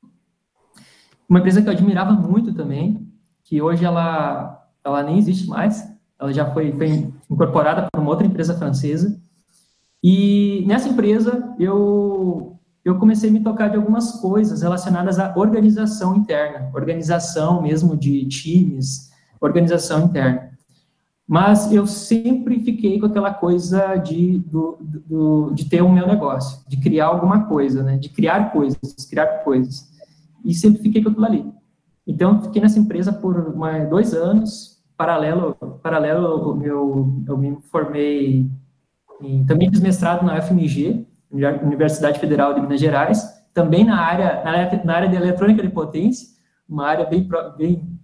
[1.29, 3.05] Uma empresa que eu admirava muito também,
[3.43, 8.25] que hoje ela, ela nem existe mais, ela já foi, foi incorporada por uma outra
[8.25, 9.21] empresa francesa.
[10.01, 12.54] E nessa empresa eu,
[12.85, 18.27] eu comecei a me tocar de algumas coisas relacionadas à organização interna, organização mesmo de
[18.27, 20.51] times, organização interna.
[21.27, 26.63] Mas eu sempre fiquei com aquela coisa de, do, do, de ter o meu negócio,
[26.69, 27.97] de criar alguma coisa, né?
[27.97, 29.91] De criar coisas, criar coisas.
[30.45, 31.53] E sempre fiquei com aquilo ali.
[32.07, 38.47] Então, fiquei nessa empresa por uma, dois anos, paralelo, paralelo eu, eu me formei,
[39.23, 44.51] em, também fiz mestrado na UFMG, Universidade Federal de Minas Gerais, também na área, na
[44.51, 46.29] área, na área de eletrônica de potência,
[46.69, 47.99] uma área bem, bem,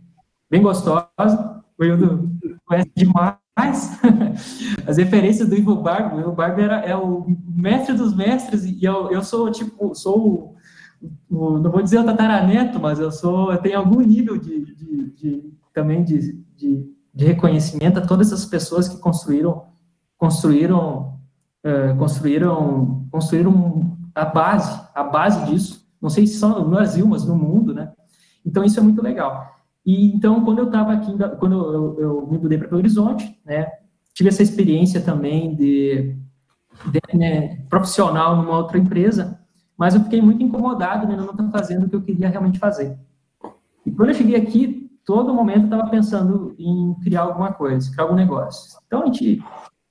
[0.50, 2.30] bem gostosa, foi um
[2.66, 3.36] conhece demais
[4.86, 6.16] as referências do Ivo Barber.
[6.16, 10.56] O Ivo Barber era, é o mestre dos mestres e eu, eu sou, tipo, sou
[11.30, 14.64] o, o, não vou dizer o tataraneto, mas eu sou, eu tenho algum nível de,
[14.74, 19.64] de, de também de, de, de, reconhecimento a todas essas pessoas que construíram,
[20.16, 21.18] construíram,
[21.64, 25.86] uh, construíram, construíram a base, a base disso.
[26.00, 27.92] Não sei se só no Brasil, mas no mundo, né?
[28.44, 29.50] Então isso é muito legal.
[29.84, 33.66] E então, quando eu estava aqui, quando eu, eu, me mudei para Belo Horizonte, né,
[34.14, 36.16] tive essa experiência também de,
[36.86, 39.40] de né, profissional numa outra empresa,
[39.76, 42.98] mas eu fiquei muito incomodado, né, não estar fazendo o que eu queria realmente fazer.
[43.84, 48.04] E quando eu cheguei aqui, todo momento eu estava pensando em criar alguma coisa, criar
[48.04, 48.78] algum negócio.
[48.86, 49.42] Então, a gente,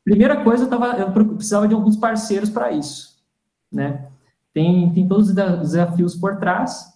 [0.03, 3.08] primeira coisa, eu, tava, eu precisava de alguns parceiros para isso,
[3.71, 4.07] né?
[4.53, 6.93] Tem, tem todos os desafios por trás,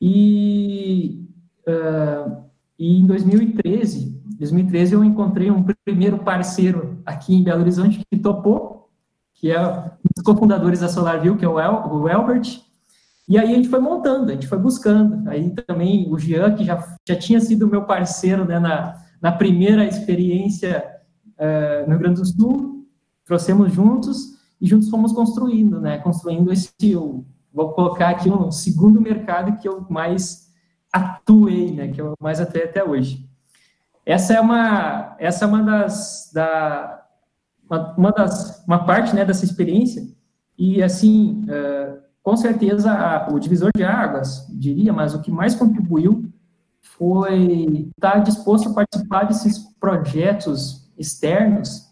[0.00, 1.26] e,
[1.66, 2.42] uh,
[2.78, 8.90] e em 2013, 2013 eu encontrei um primeiro parceiro aqui em Belo Horizonte que topou,
[9.34, 12.62] que é um dos cofundadores da SolarView, que é o, El, o Elbert,
[13.28, 15.28] e aí a gente foi montando, a gente foi buscando.
[15.28, 19.86] Aí também o Jean, que já, já tinha sido meu parceiro né, na, na primeira
[19.86, 20.84] experiência
[21.38, 22.86] uh, no Rio Grande do Sul,
[23.24, 24.31] trouxemos juntos
[24.62, 25.98] e juntos fomos construindo, né?
[25.98, 30.52] Construindo esse, eu vou colocar aqui um segundo mercado que eu mais
[30.92, 31.88] atuei, né?
[31.88, 33.28] Que eu mais atuei até hoje.
[34.06, 37.04] Essa é uma, essa é uma das, da,
[37.68, 40.06] uma, uma das, uma parte, né, dessa experiência
[40.56, 45.56] e assim, uh, com certeza, a, o divisor de águas, diria, mas o que mais
[45.56, 46.32] contribuiu
[46.80, 51.90] foi estar disposto a participar desses projetos externos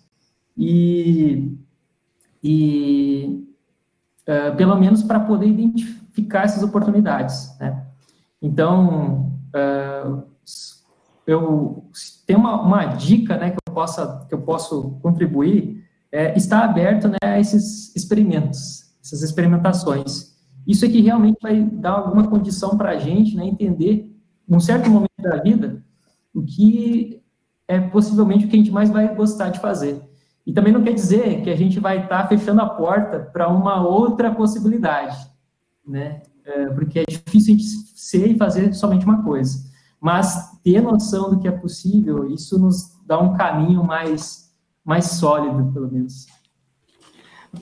[0.56, 1.56] e,
[2.42, 3.46] e
[4.22, 7.86] uh, pelo menos para poder identificar essas oportunidades, né?
[8.40, 10.22] Então, uh,
[11.26, 11.84] eu
[12.26, 15.80] tem uma, uma dica, né, que eu possa que eu posso contribuir
[16.12, 20.36] é estar aberto, né, a esses experimentos, essas experimentações.
[20.66, 24.12] Isso é que realmente vai dar alguma condição para a gente né, entender,
[24.46, 25.82] num certo momento da vida,
[26.34, 27.22] o que
[27.68, 30.02] é possivelmente o que a gente mais vai gostar de fazer.
[30.50, 33.46] E também não quer dizer que a gente vai estar tá fechando a porta para
[33.46, 35.16] uma outra possibilidade,
[35.86, 36.22] né?
[36.44, 39.70] É, porque é difícil a gente ser e fazer somente uma coisa.
[40.00, 44.52] Mas ter noção do que é possível, isso nos dá um caminho mais,
[44.84, 46.26] mais sólido, pelo menos.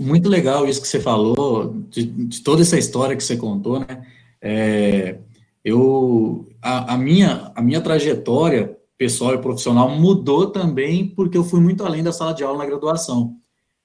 [0.01, 4.03] Muito legal isso que você falou, de, de toda essa história que você contou, né?
[4.41, 5.19] É,
[5.63, 11.61] eu, a, a, minha, a minha trajetória pessoal e profissional mudou também porque eu fui
[11.61, 13.37] muito além da sala de aula na graduação,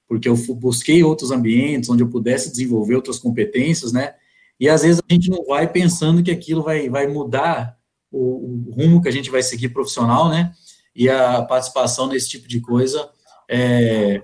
[0.08, 4.14] porque eu busquei outros ambientes onde eu pudesse desenvolver outras competências, né?
[4.58, 7.78] E às vezes a gente não vai pensando que aquilo vai, vai mudar
[8.10, 10.52] o, o rumo que a gente vai seguir profissional, né?
[10.94, 13.08] E a participação nesse tipo de coisa
[13.48, 14.22] é,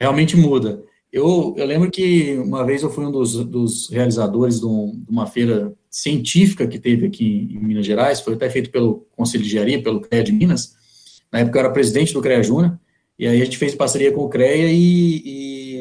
[0.00, 0.82] realmente muda.
[1.12, 5.10] Eu, eu lembro que uma vez eu fui um dos, dos realizadores de, um, de,
[5.10, 9.48] uma feira científica que teve aqui em Minas Gerais, foi até feito pelo Conselho de
[9.48, 10.76] Engenharia, pelo CREA de Minas,
[11.32, 12.78] na época eu era presidente do CREA Júnior,
[13.18, 15.80] e aí a gente fez parceria com o CREA e, e,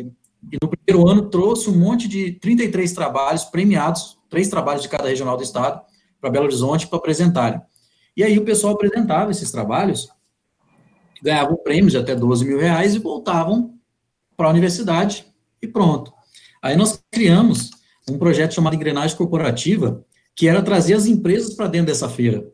[0.54, 5.10] e, no primeiro ano trouxe um monte de 33 trabalhos premiados, três trabalhos de cada
[5.10, 5.82] regional do estado,
[6.22, 7.60] para Belo Horizonte para apresentarem.
[8.16, 10.08] E aí o pessoal apresentava esses trabalhos,
[11.22, 13.74] ganhavam prêmios de até 12 mil reais e voltavam
[14.38, 15.26] para a universidade
[15.62, 16.14] e pronto.
[16.62, 17.75] Aí nós criamos
[18.10, 20.04] um projeto chamado Engrenagem Corporativa,
[20.36, 22.48] que era trazer as empresas para dentro dessa feira.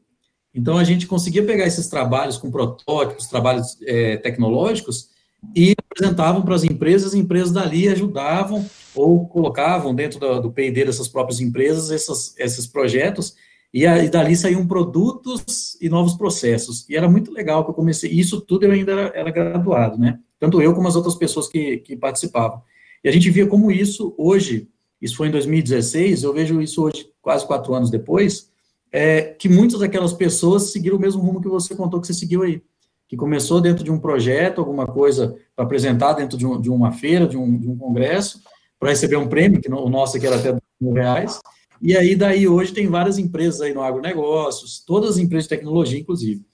[0.54, 5.10] Então a gente conseguia pegar esses trabalhos com protótipos, trabalhos é, tecnológicos
[5.56, 10.86] e apresentavam para as empresas, as empresas dali ajudavam ou colocavam dentro do, do P&D
[10.86, 13.36] dessas próprias empresas essas, esses projetos
[13.74, 16.88] e, aí, dali saíam produtos e novos processos.
[16.90, 18.12] E era muito legal que eu comecei.
[18.12, 20.20] Isso tudo eu ainda era, era graduado, né?
[20.38, 22.62] Tanto eu como as outras pessoas que, que participavam.
[23.04, 24.68] E a gente via como isso hoje,
[25.02, 28.50] isso foi em 2016, eu vejo isso hoje, quase quatro anos depois,
[28.92, 32.44] é, que muitas daquelas pessoas seguiram o mesmo rumo que você contou que você seguiu
[32.44, 32.62] aí.
[33.08, 36.92] Que começou dentro de um projeto, alguma coisa para apresentar dentro de, um, de, uma
[36.92, 38.42] feira, de um, de um congresso,
[38.80, 41.40] para receber um prêmio, que o nosso aqui era até mil reais,
[41.82, 46.00] e aí, daí, hoje tem várias empresas aí no agronegócios, todas as empresas de tecnologia,
[46.00, 46.46] inclusive,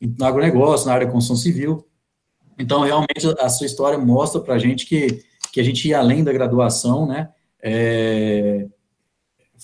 [0.00, 1.84] no agronegócio, na área de construção civil.
[2.56, 6.22] Então, realmente, a sua história mostra para a gente que, que a gente ir além
[6.22, 7.30] da graduação, né,
[7.62, 8.66] é,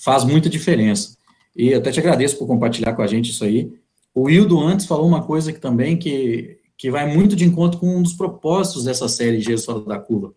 [0.03, 1.17] faz muita diferença.
[1.55, 3.71] E até te agradeço por compartilhar com a gente isso aí.
[4.13, 7.97] O Wildo antes falou uma coisa que também que, que vai muito de encontro com
[7.97, 10.33] um dos propósitos dessa série Engenheiros Fora da Curva.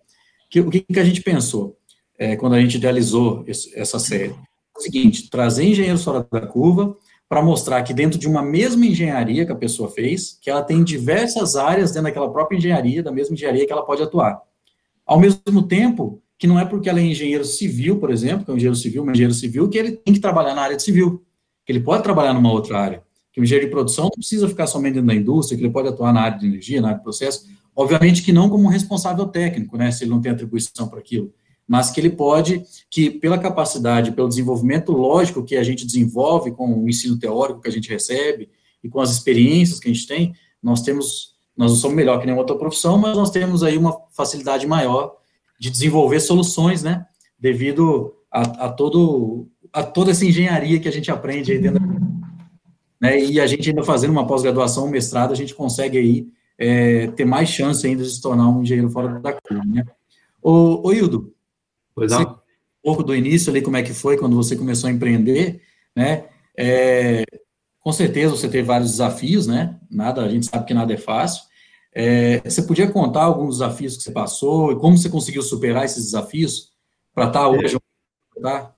[0.50, 1.76] Que, o que, que a gente pensou
[2.18, 4.34] é, quando a gente idealizou esse, essa série?
[4.78, 6.96] o seguinte, trazer engenheiros fora da curva
[7.28, 10.84] para mostrar que dentro de uma mesma engenharia que a pessoa fez, que ela tem
[10.84, 14.40] diversas áreas dentro daquela própria engenharia, da mesma engenharia que ela pode atuar.
[15.04, 18.54] Ao mesmo tempo, que não é porque ela é engenheiro civil, por exemplo, que é
[18.54, 21.24] um engenheiro civil, um engenheiro civil, que ele tem que trabalhar na área de civil,
[21.64, 24.66] que ele pode trabalhar numa outra área, que o engenheiro de produção não precisa ficar
[24.66, 27.04] somente dentro da indústria, que ele pode atuar na área de energia, na área de
[27.04, 31.32] processo, obviamente que não como responsável técnico, né, se ele não tem atribuição para aquilo,
[31.66, 36.84] mas que ele pode, que pela capacidade, pelo desenvolvimento lógico que a gente desenvolve com
[36.84, 38.48] o ensino teórico que a gente recebe
[38.84, 42.26] e com as experiências que a gente tem, nós temos, nós não somos melhor que
[42.26, 45.16] nenhuma outra profissão, mas nós temos aí uma facilidade maior
[45.58, 47.06] de desenvolver soluções, né,
[47.38, 51.96] devido a, a todo a toda essa engenharia que a gente aprende aí dentro da...
[52.98, 57.08] Né, e a gente ainda fazendo uma pós-graduação, um mestrado, a gente consegue aí é,
[57.08, 59.84] ter mais chance ainda de se tornar um engenheiro fora da curva, né?
[60.42, 61.36] Ô, ô Hildo,
[61.96, 62.20] Pois não.
[62.20, 62.36] Um
[62.82, 65.62] pouco do início ali, como é que foi quando você começou a empreender,
[65.96, 66.26] né?
[66.56, 67.24] É,
[67.80, 69.80] com certeza você teve vários desafios, né?
[69.90, 71.42] Nada, a gente sabe que nada é fácil.
[71.98, 76.04] É, você podia contar alguns desafios que você passou e como você conseguiu superar esses
[76.04, 76.70] desafios
[77.14, 77.78] para estar tá hoje?
[78.36, 78.74] É, tá?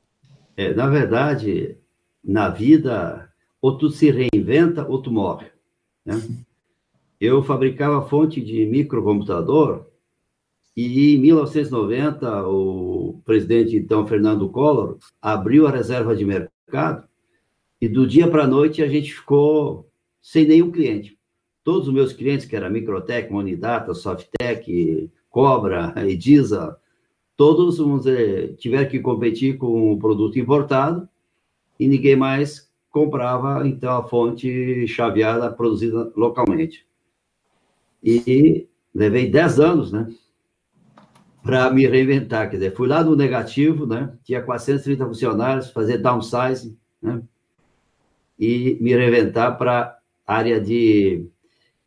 [0.57, 1.77] É, na verdade,
[2.23, 3.29] na vida,
[3.61, 5.49] ou tu se reinventa ou tu morre.
[6.07, 6.15] Né?
[7.21, 9.89] Eu fabricava fonte de microcomputador
[10.77, 17.03] e em 1990, o presidente, então, Fernando Collor, abriu a reserva de mercado
[17.81, 19.91] e do dia para a noite a gente ficou
[20.23, 21.18] sem nenhum cliente.
[21.69, 26.79] Todos os meus clientes, que era Microtech, Monidata, Softec, Cobra, Edisa,
[27.37, 31.07] todos, dizer, tiveram que competir com um produto importado
[31.79, 36.87] e ninguém mais comprava, então, a fonte chaveada produzida localmente.
[38.03, 40.11] E levei 10 anos, né?
[41.43, 42.49] para me reinventar.
[42.49, 44.11] Quer dizer, fui lá no negativo, né?
[44.25, 47.21] Tinha 430 funcionários, fazer downsizing, né?
[48.39, 51.29] E me reinventar para área de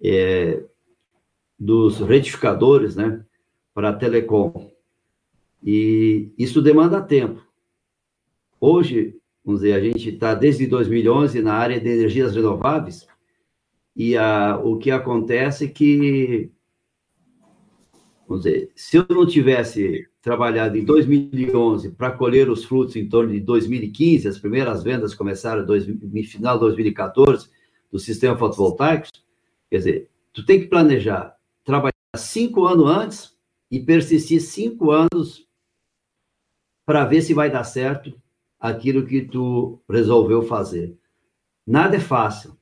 [0.04, 0.64] é,
[1.58, 3.24] dos retificadores, né?
[3.74, 4.72] Para telecom.
[5.64, 7.46] E isso demanda tempo.
[8.60, 13.08] Hoje, vamos dizer, a gente está desde 2011 na área de energias renováveis
[13.96, 16.52] e a, o que acontece é que
[18.32, 23.34] Vamos dizer, se eu não tivesse trabalhado em 2011 para colher os frutos em torno
[23.34, 27.50] de 2015, as primeiras vendas começaram no final de 2014
[27.92, 29.08] do sistema fotovoltaico,
[29.72, 33.38] quer dizer, tu tem que planejar, trabalhar cinco anos antes
[33.72, 35.48] e persistir cinco anos
[36.86, 38.14] para ver se vai dar certo
[38.60, 40.98] aquilo que tu resolveu fazer.
[41.66, 42.58] Nada é fácil,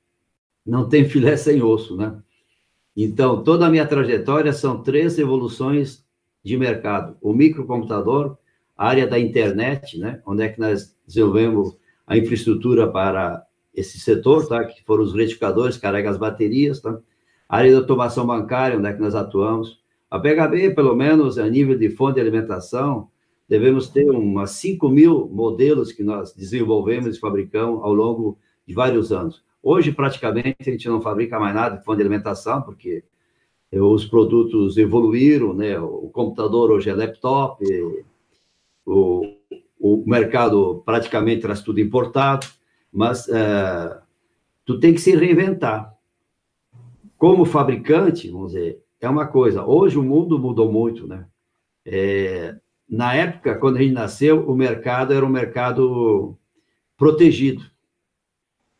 [0.64, 2.22] não tem filé sem osso, né?
[2.96, 6.06] Então, toda a minha trajetória são três evoluções
[6.44, 8.38] de mercado: o microcomputador,
[8.78, 14.48] a área da internet, né, onde é que nós desenvolvemos a infraestrutura para esse setor,
[14.48, 17.00] tá, que foram os retificadores, carrega as baterias, tá?
[17.48, 19.80] a área da automação bancária, onde é que nós atuamos.
[20.10, 23.10] A PHB, pelo menos, a nível de fonte de alimentação,
[23.48, 29.12] devemos ter umas 5 mil modelos que nós desenvolvemos e fabricamos ao longo de vários
[29.12, 29.44] anos.
[29.62, 33.04] Hoje, praticamente, a gente não fabrica mais nada de fonte de alimentação, porque
[33.72, 35.80] os produtos evoluíram, né?
[35.80, 37.64] O computador hoje é laptop,
[38.86, 39.36] o,
[39.80, 42.48] o mercado praticamente traz tudo importado,
[42.92, 44.00] mas é,
[44.66, 45.94] tu tem que se reinventar.
[47.18, 49.66] Como fabricante, vamos dizer, é uma coisa.
[49.66, 51.26] Hoje o mundo mudou muito, né?
[51.86, 52.56] É,
[52.90, 56.38] na época, quando a gente nasceu, o mercado era um mercado
[56.98, 57.64] protegido.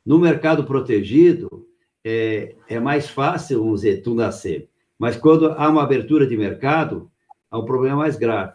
[0.06, 1.68] No mercado protegido,
[2.04, 4.70] é, é mais fácil, vamos dizer, tu nascer.
[4.98, 7.10] Mas quando há uma abertura de mercado,
[7.50, 8.54] há um problema mais grave.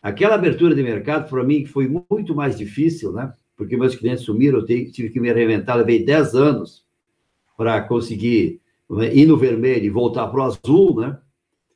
[0.00, 3.32] Aquela abertura de mercado, para mim, foi muito mais difícil, né?
[3.58, 6.86] Porque meus clientes sumiram, eu tive que me reinventar, levei 10 anos
[7.56, 11.18] para conseguir né, ir no vermelho e voltar para o azul, né?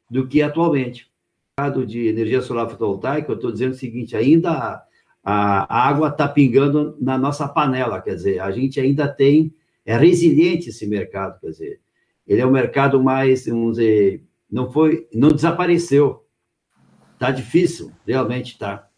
[0.08, 1.10] Do que atualmente.
[1.58, 4.80] O mercado de energia solar fotovoltaica, eu estou dizendo o seguinte, ainda
[5.24, 9.52] a água está pingando na nossa panela, quer dizer, a gente ainda tem,
[9.84, 11.80] é resiliente esse mercado, quer dizer,
[12.26, 16.24] ele é um mercado mais, vamos dizer, não foi, não desapareceu,
[17.14, 18.88] está difícil, realmente está,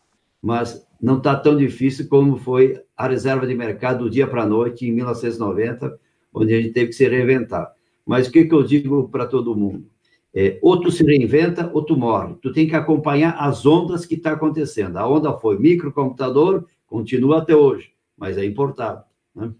[0.40, 4.46] mas não está tão difícil como foi a reserva de mercado do dia para a
[4.46, 5.98] noite em 1990,
[6.32, 7.72] onde a gente teve que se reinventar.
[8.04, 9.86] Mas o que, que eu digo para todo mundo?
[10.34, 12.34] É, ou tu se reinventa ou tu morre.
[12.42, 14.96] Tu tem que acompanhar as ondas que está acontecendo.
[14.96, 19.04] A onda foi microcomputador, continua até hoje, mas é importado.
[19.34, 19.52] Né?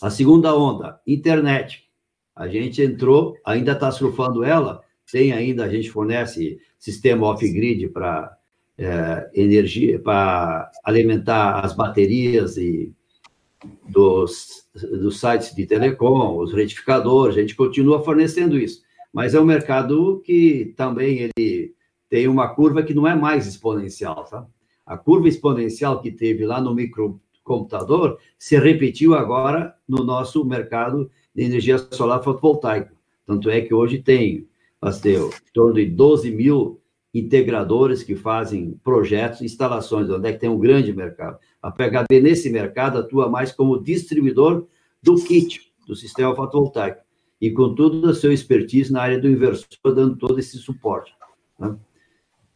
[0.00, 1.84] A segunda onda, internet.
[2.34, 8.35] A gente entrou, ainda está surfando ela, tem ainda, a gente fornece sistema off-grid para
[8.78, 12.92] é, energia, para alimentar as baterias e
[13.88, 19.46] dos, dos sites de telecom, os retificadores, a gente continua fornecendo isso mas é um
[19.46, 21.74] mercado que também ele
[22.06, 24.46] tem uma curva que não é mais exponencial, tá?
[24.84, 31.44] A curva exponencial que teve lá no microcomputador se repetiu agora no nosso mercado de
[31.44, 32.92] energia solar fotovoltaica.
[33.24, 34.46] Tanto é que hoje tem,
[35.00, 36.78] temos em torno de 12 mil
[37.18, 41.38] integradores que fazem projetos, instalações, onde é que tem um grande mercado.
[41.62, 44.66] A PHB, nesse mercado, atua mais como distribuidor
[45.02, 47.00] do kit, do sistema fotovoltaico,
[47.40, 51.14] e com toda a sua expertise na área do inversor, dando todo esse suporte.
[51.58, 51.76] Né?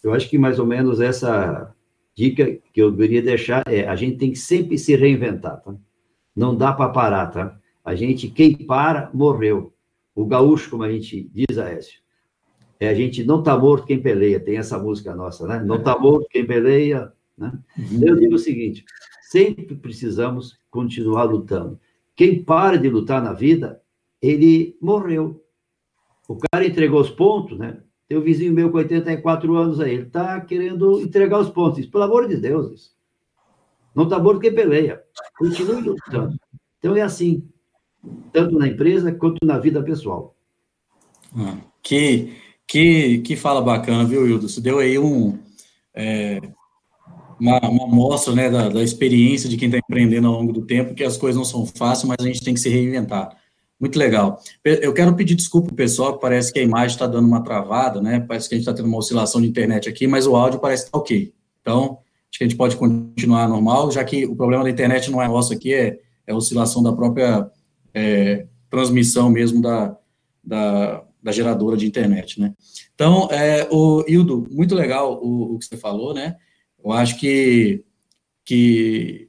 [0.02, 1.74] Eu acho que mais ou menos essa
[2.14, 5.74] dica que eu deveria deixar é: a gente tem que sempre se reinventar, tá?
[6.34, 7.58] Não dá para parar, tá?
[7.84, 9.72] A gente, quem para, morreu.
[10.14, 12.00] O gaúcho, como a gente diz, Aécio,
[12.80, 15.62] é a gente não tá morto quem peleia, tem essa música nossa, né?
[15.62, 17.52] Não tá morto quem peleia, né?
[17.78, 18.08] Uhum.
[18.08, 18.86] Eu digo o seguinte:
[19.20, 21.78] sempre precisamos continuar lutando.
[22.16, 23.82] Quem para de lutar na vida,
[24.20, 25.44] ele morreu.
[26.26, 27.82] O cara entregou os pontos, né?
[28.08, 31.84] Tem um vizinho meu com 84 anos aí, ele está querendo entregar os pontos.
[31.86, 32.96] Pelo amor de Deus, isso.
[33.94, 35.02] Não está morto quem peleia.
[35.38, 36.36] Continue lutando.
[36.78, 37.46] Então é assim,
[38.32, 40.34] tanto na empresa quanto na vida pessoal.
[41.36, 42.36] Ah, que,
[42.70, 44.48] que, que fala bacana, viu, Hildo?
[44.48, 45.36] Você deu aí um,
[45.92, 46.40] é,
[47.40, 50.94] uma, uma amostra né, da, da experiência de quem está empreendendo ao longo do tempo,
[50.94, 53.36] que as coisas não são fáceis, mas a gente tem que se reinventar.
[53.80, 54.40] Muito legal.
[54.62, 58.20] Eu quero pedir desculpa pessoal, que parece que a imagem está dando uma travada, né?
[58.20, 60.84] Parece que a gente está tendo uma oscilação de internet aqui, mas o áudio parece
[60.84, 61.32] estar tá ok.
[61.60, 61.98] Então,
[62.30, 65.26] acho que a gente pode continuar normal, já que o problema da internet não é
[65.26, 67.50] nosso aqui, é, é a oscilação da própria
[67.92, 69.96] é, transmissão mesmo da,
[70.44, 72.54] da, da, geradora de internet, né?
[72.94, 76.36] Então, é, o Hildo, muito legal o, o que você falou, né?
[76.82, 77.84] Eu acho que,
[78.44, 79.28] que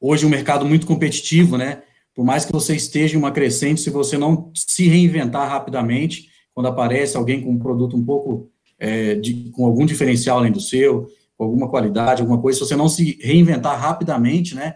[0.00, 1.82] hoje é um mercado muito competitivo, né?
[2.14, 6.66] Por mais que você esteja em uma crescente, se você não se reinventar rapidamente, quando
[6.66, 11.06] aparece alguém com um produto um pouco é, de, com algum diferencial além do seu,
[11.36, 14.74] com alguma qualidade, alguma coisa, se você não se reinventar rapidamente, né?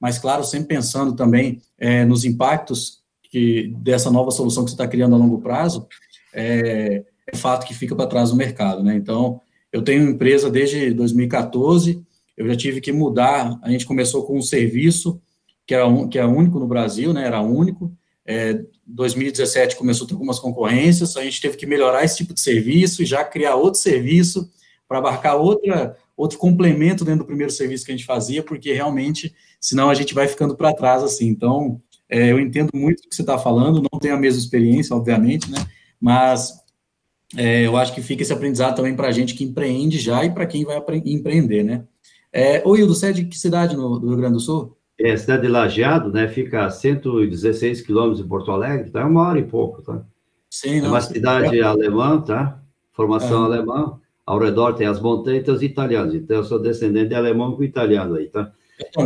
[0.00, 3.01] Mas, claro, sempre pensando também é, nos impactos
[3.32, 5.88] que dessa nova solução que você está criando a longo prazo,
[6.34, 8.94] é, é fato que fica para trás do mercado, né?
[8.94, 9.40] Então,
[9.72, 12.04] eu tenho empresa desde 2014,
[12.36, 15.18] eu já tive que mudar, a gente começou com um serviço
[15.66, 17.90] que era, um, que era único no Brasil, né, era único.
[18.26, 22.40] É, 2017 começou a ter algumas concorrências, a gente teve que melhorar esse tipo de
[22.40, 24.50] serviço e já criar outro serviço
[24.86, 29.34] para abarcar outra, outro complemento dentro do primeiro serviço que a gente fazia, porque realmente,
[29.58, 31.28] senão a gente vai ficando para trás, assim.
[31.28, 31.80] Então,
[32.12, 35.50] é, eu entendo muito o que você está falando, não tenho a mesma experiência, obviamente,
[35.50, 35.58] né,
[35.98, 36.52] mas
[37.36, 40.30] é, eu acho que fica esse aprendizado também para a gente que empreende já e
[40.30, 41.84] para quem vai empreender, né.
[42.30, 44.76] É, ô, Hildo, você é de que cidade no, do Rio Grande do Sul?
[44.98, 49.00] É, cidade de Lajeado, né, fica a 116 quilômetros de Porto Alegre, tá?
[49.00, 50.02] É uma hora e pouco, tá?
[50.50, 51.62] Sim, não, é uma cidade é.
[51.62, 52.62] alemã, tá?
[52.92, 53.46] Formação é.
[53.46, 53.98] alemã.
[54.24, 56.14] Ao redor tem as montanhas e os italianos.
[56.14, 58.52] Então, eu sou descendente de alemão com italiano aí, tá?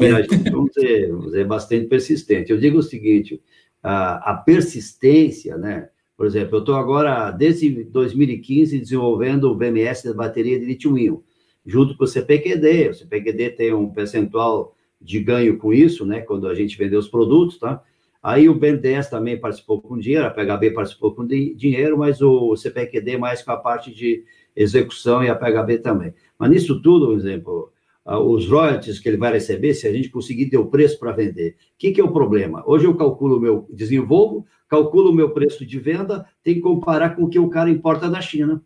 [0.00, 2.50] Gente, vamos dizer, vamos dizer, bastante persistente.
[2.50, 3.40] Eu digo o seguinte,
[3.82, 5.88] a, a persistência, né?
[6.16, 11.18] Por exemplo, eu estou agora, desde 2015, desenvolvendo o BMS da bateria de lítio-íon,
[11.64, 12.88] junto com o CPQD.
[12.88, 16.20] O CPQD tem um percentual de ganho com isso, né?
[16.20, 17.82] Quando a gente vendeu os produtos, tá?
[18.22, 23.18] Aí o BNDES também participou com dinheiro, a PHB participou com dinheiro, mas o CPQD
[23.18, 24.24] mais com a parte de
[24.56, 26.12] execução e a PHB também.
[26.36, 27.72] Mas nisso tudo, por exemplo,
[28.06, 31.50] os royalties que ele vai receber, se a gente conseguir ter o preço para vender.
[31.50, 32.62] O que, que é o problema?
[32.64, 37.16] Hoje eu calculo o meu, desenvolvo, calculo o meu preço de venda, tem que comparar
[37.16, 38.62] com o que o cara importa da China.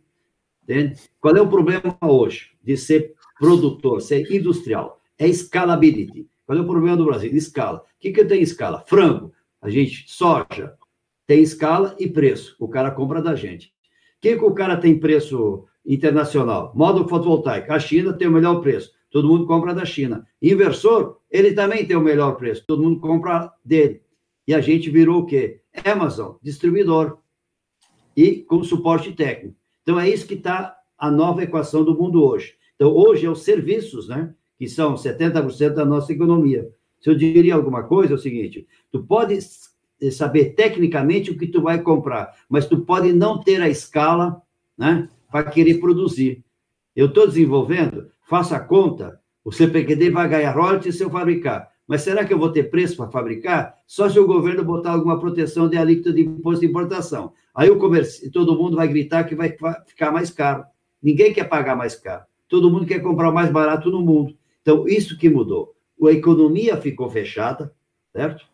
[0.63, 1.01] Entende?
[1.19, 5.01] Qual é o problema hoje de ser produtor, ser industrial?
[5.19, 6.29] É scalability.
[6.47, 7.35] Qual é o problema do Brasil?
[7.35, 7.79] Escala.
[7.79, 8.85] O que, que tem escala?
[8.87, 9.33] Frango.
[9.63, 10.75] A gente, soja,
[11.27, 12.57] tem escala e preço.
[12.59, 13.69] O cara compra da gente.
[13.69, 16.73] O que, que o cara tem preço internacional?
[16.75, 17.73] Módulo fotovoltaico.
[17.73, 18.93] A China tem o melhor preço.
[19.11, 20.27] Todo mundo compra da China.
[20.41, 22.65] Inversor, ele também tem o melhor preço.
[22.67, 24.03] Todo mundo compra dele.
[24.47, 25.61] E a gente virou o quê?
[25.85, 27.19] Amazon, distribuidor.
[28.17, 29.57] E com suporte técnico.
[29.83, 32.55] Então, é isso que está a nova equação do mundo hoje.
[32.77, 34.35] Então, hoje é os serviços, né?
[34.61, 36.69] que são 70% da nossa economia.
[37.01, 39.39] Se eu diria alguma coisa, é o seguinte: tu pode
[40.13, 44.43] saber tecnicamente o que tu vai comprar, mas tu pode não ter a escala,
[44.77, 46.45] né, para querer produzir.
[46.95, 51.69] Eu estou desenvolvendo, faça a conta, o CPQD vai ganhar royalties se eu fabricar.
[51.85, 53.75] Mas será que eu vou ter preço para fabricar?
[53.89, 57.33] Só se o governo botar alguma proteção de alíquota de imposto de importação.
[57.53, 60.63] Aí o comércio, todo mundo vai gritar que vai ficar mais caro.
[61.03, 62.23] Ninguém quer pagar mais caro.
[62.49, 64.37] Todo mundo quer comprar mais barato no mundo.
[64.63, 65.75] Então, isso que mudou.
[66.01, 67.75] A economia ficou fechada,
[68.13, 68.47] certo?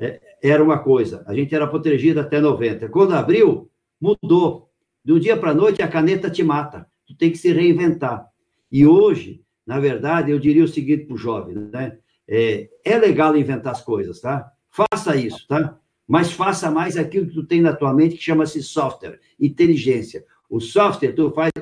[0.00, 2.88] É, era uma coisa, a gente era protegido até 90.
[2.88, 3.70] Quando abriu,
[4.00, 4.68] mudou.
[5.04, 6.88] De um dia para a noite, a caneta te mata.
[7.06, 8.29] Tu tem que se reinventar.
[8.70, 11.98] E hoje, na verdade, eu diria o seguinte para o jovem, né?
[12.26, 14.52] É, é legal inventar as coisas, tá?
[14.70, 15.78] Faça isso, tá?
[16.06, 20.24] Mas faça mais aquilo que tu tem na tua mente, que chama-se software, inteligência.
[20.48, 21.52] O software, tu faz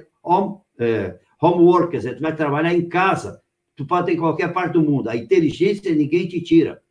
[0.79, 3.43] é, homework, quer dizer, tu vai trabalhar em casa,
[3.75, 5.09] tu pode ter em qualquer parte do mundo.
[5.09, 6.83] A inteligência ninguém te tira.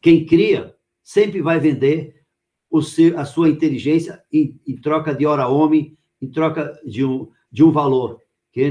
[0.00, 2.22] Quem cria sempre vai vender
[2.70, 7.30] o seu, a sua inteligência em, em, troca de hora homem, em troca de um,
[7.50, 8.20] de um valor,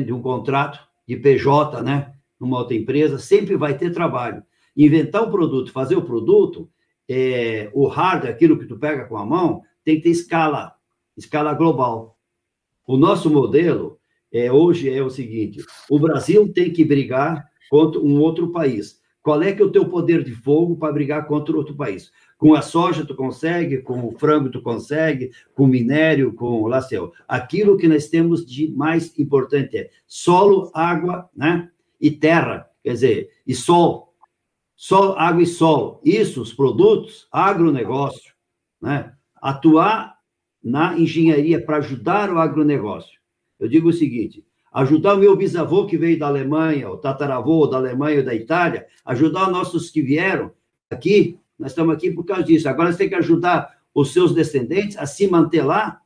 [0.06, 2.14] de um contrato de PJ, né?
[2.40, 4.44] Numa outra empresa, sempre vai ter trabalho.
[4.76, 6.70] Inventar um produto, fazer o produto,
[7.10, 10.74] é, o hardware, aquilo que tu pega com a mão, tem que ter escala,
[11.16, 12.18] escala global.
[12.86, 13.98] O nosso modelo
[14.32, 19.02] é, hoje é o seguinte: o Brasil tem que brigar contra um outro país.
[19.22, 22.12] Qual é que é o teu poder de fogo para brigar contra outro país?
[22.38, 26.68] Com a soja tu consegue, com o frango tu consegue, com o minério, com o
[26.68, 27.12] lacel.
[27.28, 31.70] Aquilo que nós temos de mais importante é solo, água, né?
[32.00, 34.14] E terra, quer dizer, e sol.
[34.76, 36.00] Sol, água e sol.
[36.06, 38.34] Isso, os produtos, agronegócio,
[38.80, 39.14] né?
[39.42, 40.18] Atuar
[40.64, 43.20] na engenharia para ajudar o agronegócio.
[43.60, 47.78] Eu digo o seguinte: ajudar o meu bisavô que veio da Alemanha, o tataravô da
[47.78, 50.52] Alemanha ou da Itália, ajudar nossos que vieram
[50.88, 52.70] aqui nós estamos aqui por causa disso.
[52.70, 56.02] Agora você tem que ajudar os seus descendentes a se manter lá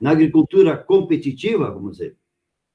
[0.00, 2.16] na agricultura competitiva, vamos dizer,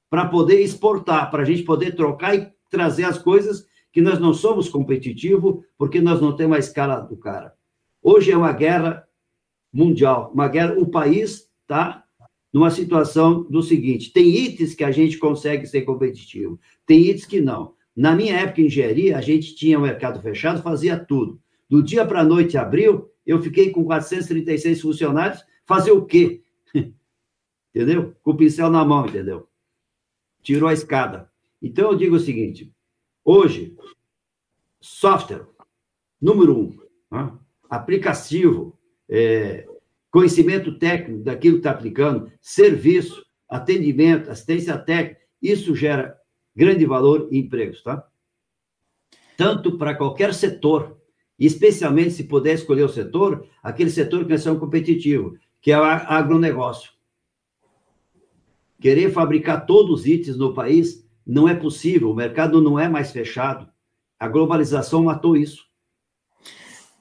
[0.10, 4.34] para poder exportar, para a gente poder trocar e trazer as coisas que nós não
[4.34, 7.54] somos competitivos, porque nós não temos a escala do cara.
[8.02, 9.08] Hoje é uma guerra
[9.72, 10.74] mundial, uma guerra.
[10.78, 12.04] O país está
[12.52, 17.40] numa situação do seguinte: tem itens que a gente consegue ser competitivo, tem itens que
[17.40, 17.74] não.
[17.96, 21.40] Na minha época engenharia, a gente tinha o mercado fechado, fazia tudo.
[21.74, 26.44] Do dia para a noite abriu, eu fiquei com 436 funcionários, fazer o quê?
[27.74, 28.16] entendeu?
[28.22, 29.50] Com o pincel na mão, entendeu?
[30.44, 31.32] Tirou a escada.
[31.60, 32.72] Então eu digo o seguinte:
[33.26, 33.76] hoje,
[34.80, 35.48] software,
[36.22, 36.78] número um,
[37.10, 37.36] né?
[37.68, 38.78] aplicativo,
[39.10, 39.68] é,
[40.12, 46.16] conhecimento técnico daquilo que está aplicando, serviço, atendimento, assistência técnica, isso gera
[46.56, 48.08] grande valor e empregos, tá?
[49.36, 51.02] Tanto para qualquer setor,
[51.46, 56.92] especialmente se puder escolher o setor, aquele setor que é competitivo, que é o agronegócio.
[58.80, 63.12] Querer fabricar todos os itens no país não é possível, o mercado não é mais
[63.12, 63.68] fechado.
[64.20, 65.66] A globalização matou isso.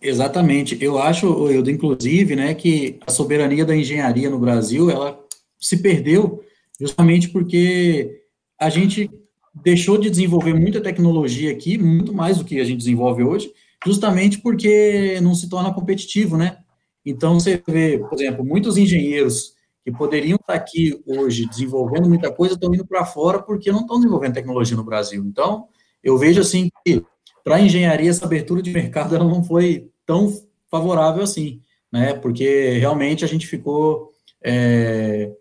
[0.00, 0.76] Exatamente.
[0.80, 5.18] Eu acho, eu inclusive, né, que a soberania da engenharia no Brasil, ela
[5.58, 6.42] se perdeu
[6.80, 8.22] justamente porque
[8.58, 9.08] a gente
[9.54, 13.52] deixou de desenvolver muita tecnologia aqui, muito mais do que a gente desenvolve hoje,
[13.84, 16.58] justamente porque não se torna competitivo, né?
[17.04, 19.54] Então, você vê, por exemplo, muitos engenheiros
[19.84, 23.96] que poderiam estar aqui hoje desenvolvendo muita coisa estão indo para fora porque não estão
[23.96, 25.24] desenvolvendo tecnologia no Brasil.
[25.24, 25.66] Então,
[26.02, 27.04] eu vejo assim que
[27.42, 30.32] para a engenharia essa abertura de mercado ela não foi tão
[30.70, 31.60] favorável assim,
[31.90, 32.14] né?
[32.14, 34.12] Porque realmente a gente ficou
[34.42, 35.32] é,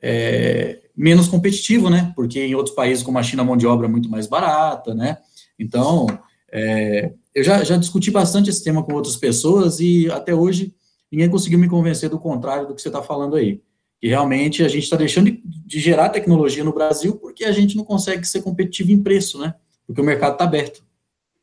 [0.00, 2.12] é, menos competitivo, né?
[2.16, 4.94] Porque em outros países como a China a mão de obra é muito mais barata,
[4.94, 5.18] né?
[5.58, 6.06] Então,
[6.50, 10.74] é, eu já, já discuti bastante esse tema com outras pessoas e até hoje
[11.12, 13.60] ninguém conseguiu me convencer do contrário do que você está falando aí.
[14.00, 17.76] Que realmente a gente está deixando de, de, gerar tecnologia no Brasil porque a gente
[17.76, 19.54] não consegue ser competitivo em preço, né?
[19.86, 20.82] Porque o mercado está aberto.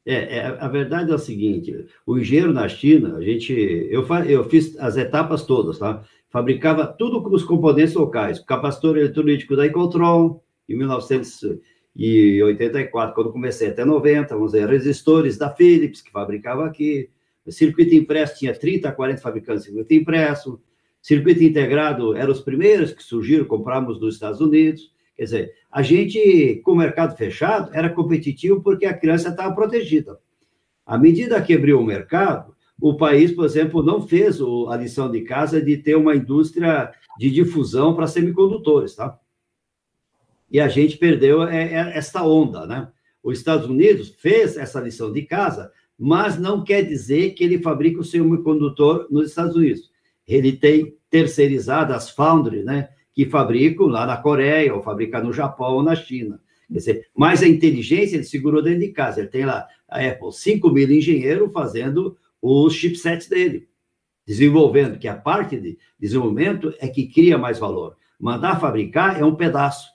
[0.04, 4.50] É, é, a verdade é o seguinte: o engenheiro na China, a gente, eu, eu
[4.50, 6.04] fiz as etapas todas, tá?
[6.32, 11.60] Fabricava tudo com os componentes locais, capacitor eletrolítico da Ecotron, em 1900
[11.96, 17.10] e 84, quando comecei até 90, vamos dizer, resistores da Philips, que fabricava aqui,
[17.48, 20.62] circuito impresso tinha 30, 40 fabricantes de circuito impresso,
[21.02, 26.62] circuito integrado eram os primeiros que surgiram, compramos nos Estados Unidos, quer dizer, a gente,
[26.64, 30.18] com o mercado fechado, era competitivo porque a criança estava protegida.
[30.86, 34.40] À medida que abriu o mercado, o país, por exemplo, não fez
[34.70, 39.18] a lição de casa de ter uma indústria de difusão para semicondutores, tá?
[40.54, 42.88] E a gente perdeu é, é, esta onda, né?
[43.24, 48.00] Os Estados Unidos fez essa lição de casa, mas não quer dizer que ele fabrica
[48.00, 49.90] o semicondutor nos Estados Unidos.
[50.28, 52.90] Ele tem terceirizado as foundries, né?
[53.16, 56.40] Que fabricam lá na Coreia, ou fabricam no Japão ou na China.
[56.68, 59.22] Quer dizer, mas a inteligência ele segurou dentro de casa.
[59.22, 63.68] Ele tem lá a Apple, 5 mil engenheiros fazendo os chipsets dele,
[64.28, 67.96] desenvolvendo, que a parte de desenvolvimento é que cria mais valor.
[68.20, 69.93] Mandar fabricar é um pedaço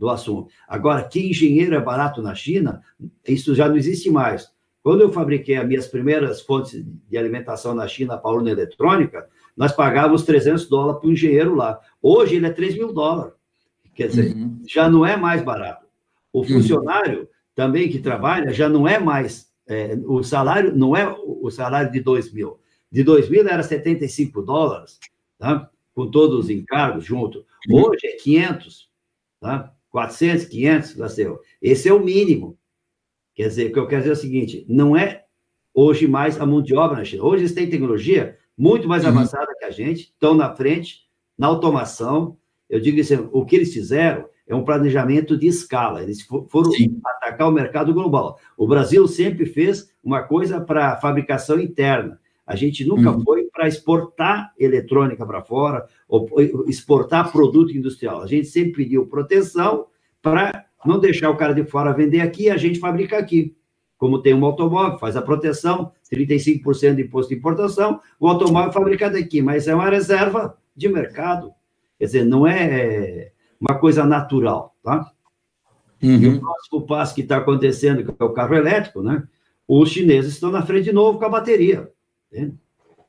[0.00, 0.50] do assunto.
[0.66, 2.80] Agora, que engenheiro é barato na China,
[3.28, 4.50] isso já não existe mais.
[4.82, 9.28] Quando eu fabriquei as minhas primeiras fontes de alimentação na China para a urna eletrônica,
[9.54, 11.78] nós pagávamos 300 dólares para o engenheiro lá.
[12.00, 13.34] Hoje ele é 3 mil dólares.
[13.94, 14.62] Quer dizer, uhum.
[14.66, 15.86] já não é mais barato.
[16.32, 16.46] O uhum.
[16.46, 17.26] funcionário uhum.
[17.54, 19.50] também que trabalha já não é mais.
[19.68, 22.58] É, o salário não é o salário de 2 mil.
[22.90, 24.98] De 2 mil era 75 dólares,
[25.38, 25.70] tá?
[25.94, 27.44] com todos os encargos junto.
[27.68, 27.84] Uhum.
[27.84, 28.88] Hoje é 500.
[29.38, 29.74] tá?
[29.90, 31.40] 400, 500, Laceu.
[31.60, 32.56] Esse é o mínimo.
[33.34, 35.24] Quer dizer, o que eu quero dizer é o seguinte, não é
[35.74, 37.24] hoje mais a mão de obra na China.
[37.24, 39.10] Hoje eles têm tecnologia muito mais uhum.
[39.10, 42.36] avançada que a gente, estão na frente, na automação.
[42.68, 46.02] Eu digo assim, o que eles fizeram é um planejamento de escala.
[46.02, 47.00] Eles foram Sim.
[47.04, 48.38] atacar o mercado global.
[48.56, 52.20] O Brasil sempre fez uma coisa para fabricação interna.
[52.46, 53.22] A gente nunca uhum.
[53.22, 56.28] foi para exportar eletrônica para fora ou
[56.66, 58.22] exportar produto industrial.
[58.22, 59.86] A gente sempre pediu proteção
[60.22, 63.56] para não deixar o cara de fora vender aqui e a gente fabrica aqui.
[63.98, 68.72] Como tem um automóvel, faz a proteção, 35% de imposto de importação, o automóvel é
[68.72, 71.52] fabricado aqui, mas é uma reserva de mercado.
[71.98, 75.12] Quer dizer, não é uma coisa natural, tá?
[76.02, 76.16] Uhum.
[76.16, 79.22] E o próximo passo que está acontecendo, que é o carro elétrico, né?
[79.68, 81.90] Os chineses estão na frente de novo com a bateria.
[82.32, 82.52] Né?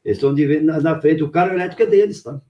[0.04, 2.42] Eles estão na frente, o carro elétrico é deles, tá?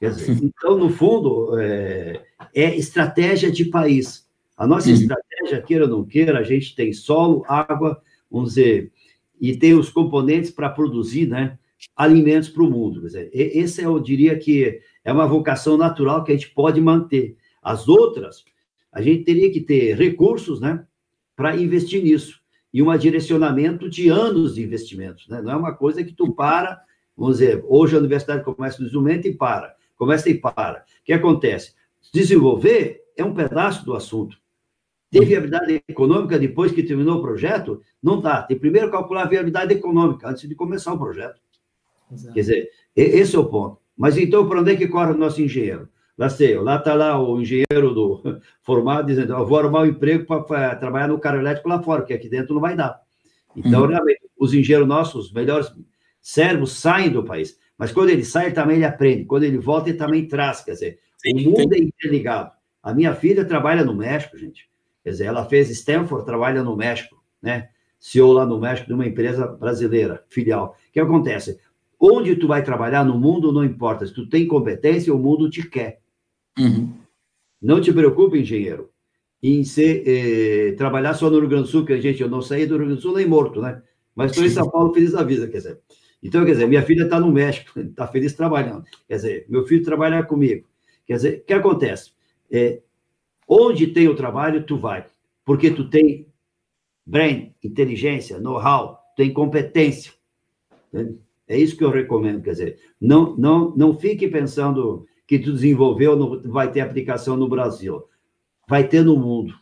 [0.00, 2.20] Dizer, então, no fundo, é,
[2.54, 4.28] é, estratégia de país.
[4.56, 4.94] A nossa uhum.
[4.94, 8.92] estratégia, queira ou não queira, a gente tem solo, água, vamos dizer,
[9.40, 11.58] e tem os componentes para produzir, né?
[11.96, 13.00] alimentos para o mundo.
[13.00, 17.36] Quer dizer, esse eu diria que é uma vocação natural que a gente pode manter.
[17.62, 18.44] As outras,
[18.92, 20.84] a gente teria que ter recursos, né,
[21.34, 22.41] para investir nisso
[22.72, 25.42] e um direcionamento de anos de investimentos, né?
[25.42, 26.80] Não é uma coisa que tu para,
[27.16, 30.84] vamos dizer, hoje a universidade começa no instrumento e para, começa e para.
[31.00, 31.74] O que acontece?
[32.12, 34.36] Desenvolver é um pedaço do assunto.
[35.10, 37.82] Ter viabilidade econômica depois que terminou o projeto?
[38.02, 38.42] Não dá.
[38.42, 41.38] Tem primeiro calcular a viabilidade econômica antes de começar o projeto.
[42.10, 42.32] Exato.
[42.32, 43.78] Quer dizer, esse é o ponto.
[43.94, 45.86] Mas então, para onde é que corre o nosso engenheiro?
[46.16, 50.26] Lá sei, lá está lá o engenheiro do formado dizendo, eu vou arrumar um emprego
[50.46, 53.00] para trabalhar no carro elétrico lá fora, porque aqui dentro não vai dar.
[53.56, 53.88] Então, uhum.
[53.88, 55.72] realmente, os engenheiros nossos, os melhores
[56.20, 57.58] cérebros, saem do país.
[57.76, 59.24] Mas quando ele sai, também ele aprende.
[59.24, 60.62] Quando ele volta, ele também traz.
[60.62, 61.82] Quer dizer, Sim, o mundo tem...
[61.82, 62.52] é interligado.
[62.82, 64.68] A minha filha trabalha no México, gente.
[65.02, 67.68] Quer dizer, ela fez Stanford, trabalha no México, né?
[67.98, 70.76] CEO lá no México de uma empresa brasileira, filial.
[70.88, 71.60] O que acontece?
[71.98, 74.06] Onde tu vai trabalhar no mundo não importa.
[74.06, 76.01] Se tu tem competência, o mundo te quer.
[76.58, 76.92] Uhum.
[77.60, 78.90] Não te preocupe, engenheiro,
[79.42, 82.42] em ser, eh, trabalhar só no Rio Grande do Sul, que a gente, eu não
[82.42, 83.82] saí do Rio Grande do Sul nem morto, né?
[84.14, 85.80] Mas estou em São Paulo feliz da vida, quer dizer.
[86.22, 88.84] Então, quer dizer, minha filha está no México, está feliz trabalhando.
[89.08, 90.66] Quer dizer, meu filho trabalha comigo.
[91.06, 92.12] Quer dizer, o que acontece?
[92.50, 92.80] É,
[93.48, 95.06] onde tem o trabalho, tu vai.
[95.44, 96.26] Porque tu tem
[97.04, 100.12] brain, inteligência, know-how, tem competência.
[100.92, 101.18] Entende?
[101.48, 105.06] É isso que eu recomendo, quer dizer, não, não, não fique pensando
[105.38, 108.02] que tu desenvolveu não vai ter aplicação no Brasil.
[108.68, 109.54] Vai ter no mundo.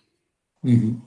[0.64, 1.00] Uhum.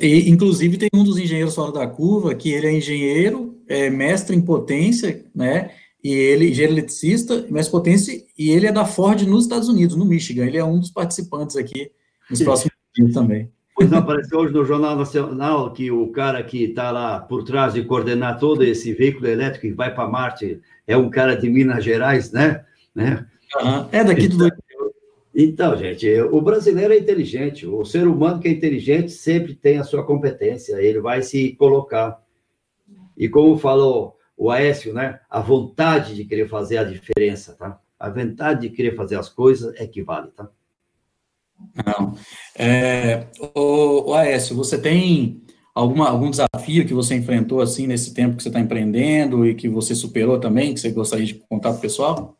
[0.00, 4.34] E, inclusive, tem um dos engenheiros fora da curva que ele é engenheiro, é mestre
[4.34, 5.70] em potência, né?
[6.02, 9.94] E ele, engenheiro eletricista, mestre em potência, e ele é da Ford nos Estados Unidos,
[9.94, 10.44] no Michigan.
[10.46, 11.92] Ele é um dos participantes aqui
[12.28, 13.48] nos próximos dias também.
[13.72, 17.74] Pois não, apareceu hoje no Jornal Nacional que o cara que está lá por trás
[17.74, 21.84] de coordenar todo esse veículo elétrico que vai para Marte é um cara de Minas
[21.84, 22.64] Gerais, né?
[22.98, 23.26] Né?
[23.62, 23.88] Uhum.
[23.92, 24.46] É daqui do.
[24.46, 24.90] Então,
[25.34, 27.64] então, gente, o brasileiro é inteligente.
[27.64, 32.20] O ser humano que é inteligente sempre tem a sua competência, ele vai se colocar.
[33.16, 35.20] E como falou o Aécio, né?
[35.30, 37.80] A vontade de querer fazer a diferença, tá?
[37.98, 40.48] A vontade de querer fazer as coisas é que vale, tá?
[41.86, 42.14] Não.
[42.56, 45.42] É, o, o Aécio, você tem
[45.74, 49.68] alguma, algum desafio que você enfrentou assim nesse tempo que você está empreendendo e que
[49.68, 52.37] você superou também, que você gostaria de contar para o pessoal?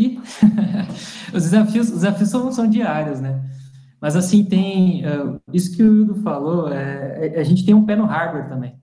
[0.00, 0.20] E
[1.34, 3.42] os desafios, os desafios são, são diários, né?
[4.00, 7.84] Mas assim tem uh, isso que o Hildo falou, é, é, a gente tem um
[7.84, 8.74] pé no hardware também.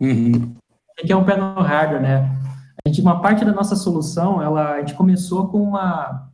[0.00, 0.54] Uhum.
[0.96, 2.38] que é um pé no hardware, né?
[2.84, 6.30] A gente, uma parte da nossa solução, ela, a gente começou com uma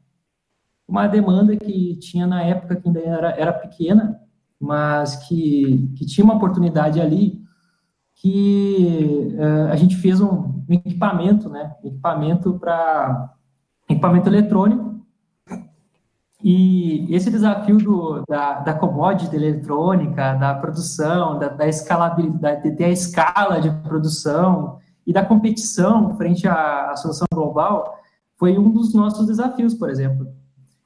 [0.88, 4.18] uma demanda que tinha na época que ainda era, era pequena,
[4.58, 7.38] mas que, que tinha uma oportunidade ali
[8.14, 13.32] que uh, a gente fez um, um equipamento, né, equipamento para
[13.89, 14.89] equipamento eletrônico
[16.43, 22.84] e esse desafio do, da, da commodity eletrônica, da produção, da, da escalabilidade, de ter
[22.84, 27.99] a escala de produção e da competição frente à, à solução global,
[28.36, 30.28] foi um dos nossos desafios, por exemplo.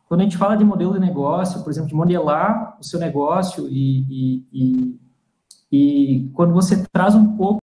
[0.09, 3.69] Quando a gente fala de modelo de negócio, por exemplo, de modelar o seu negócio
[3.69, 5.01] e, e, e,
[5.73, 7.62] e quando você traz um pouco.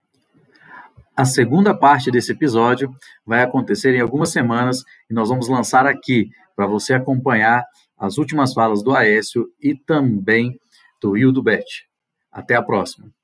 [1.16, 2.94] A segunda parte desse episódio
[3.24, 7.64] vai acontecer em algumas semanas e nós vamos lançar aqui para você acompanhar
[7.96, 10.60] as últimas falas do Aécio e também
[11.00, 11.88] do Will do Bet.
[12.30, 13.15] Até a próxima.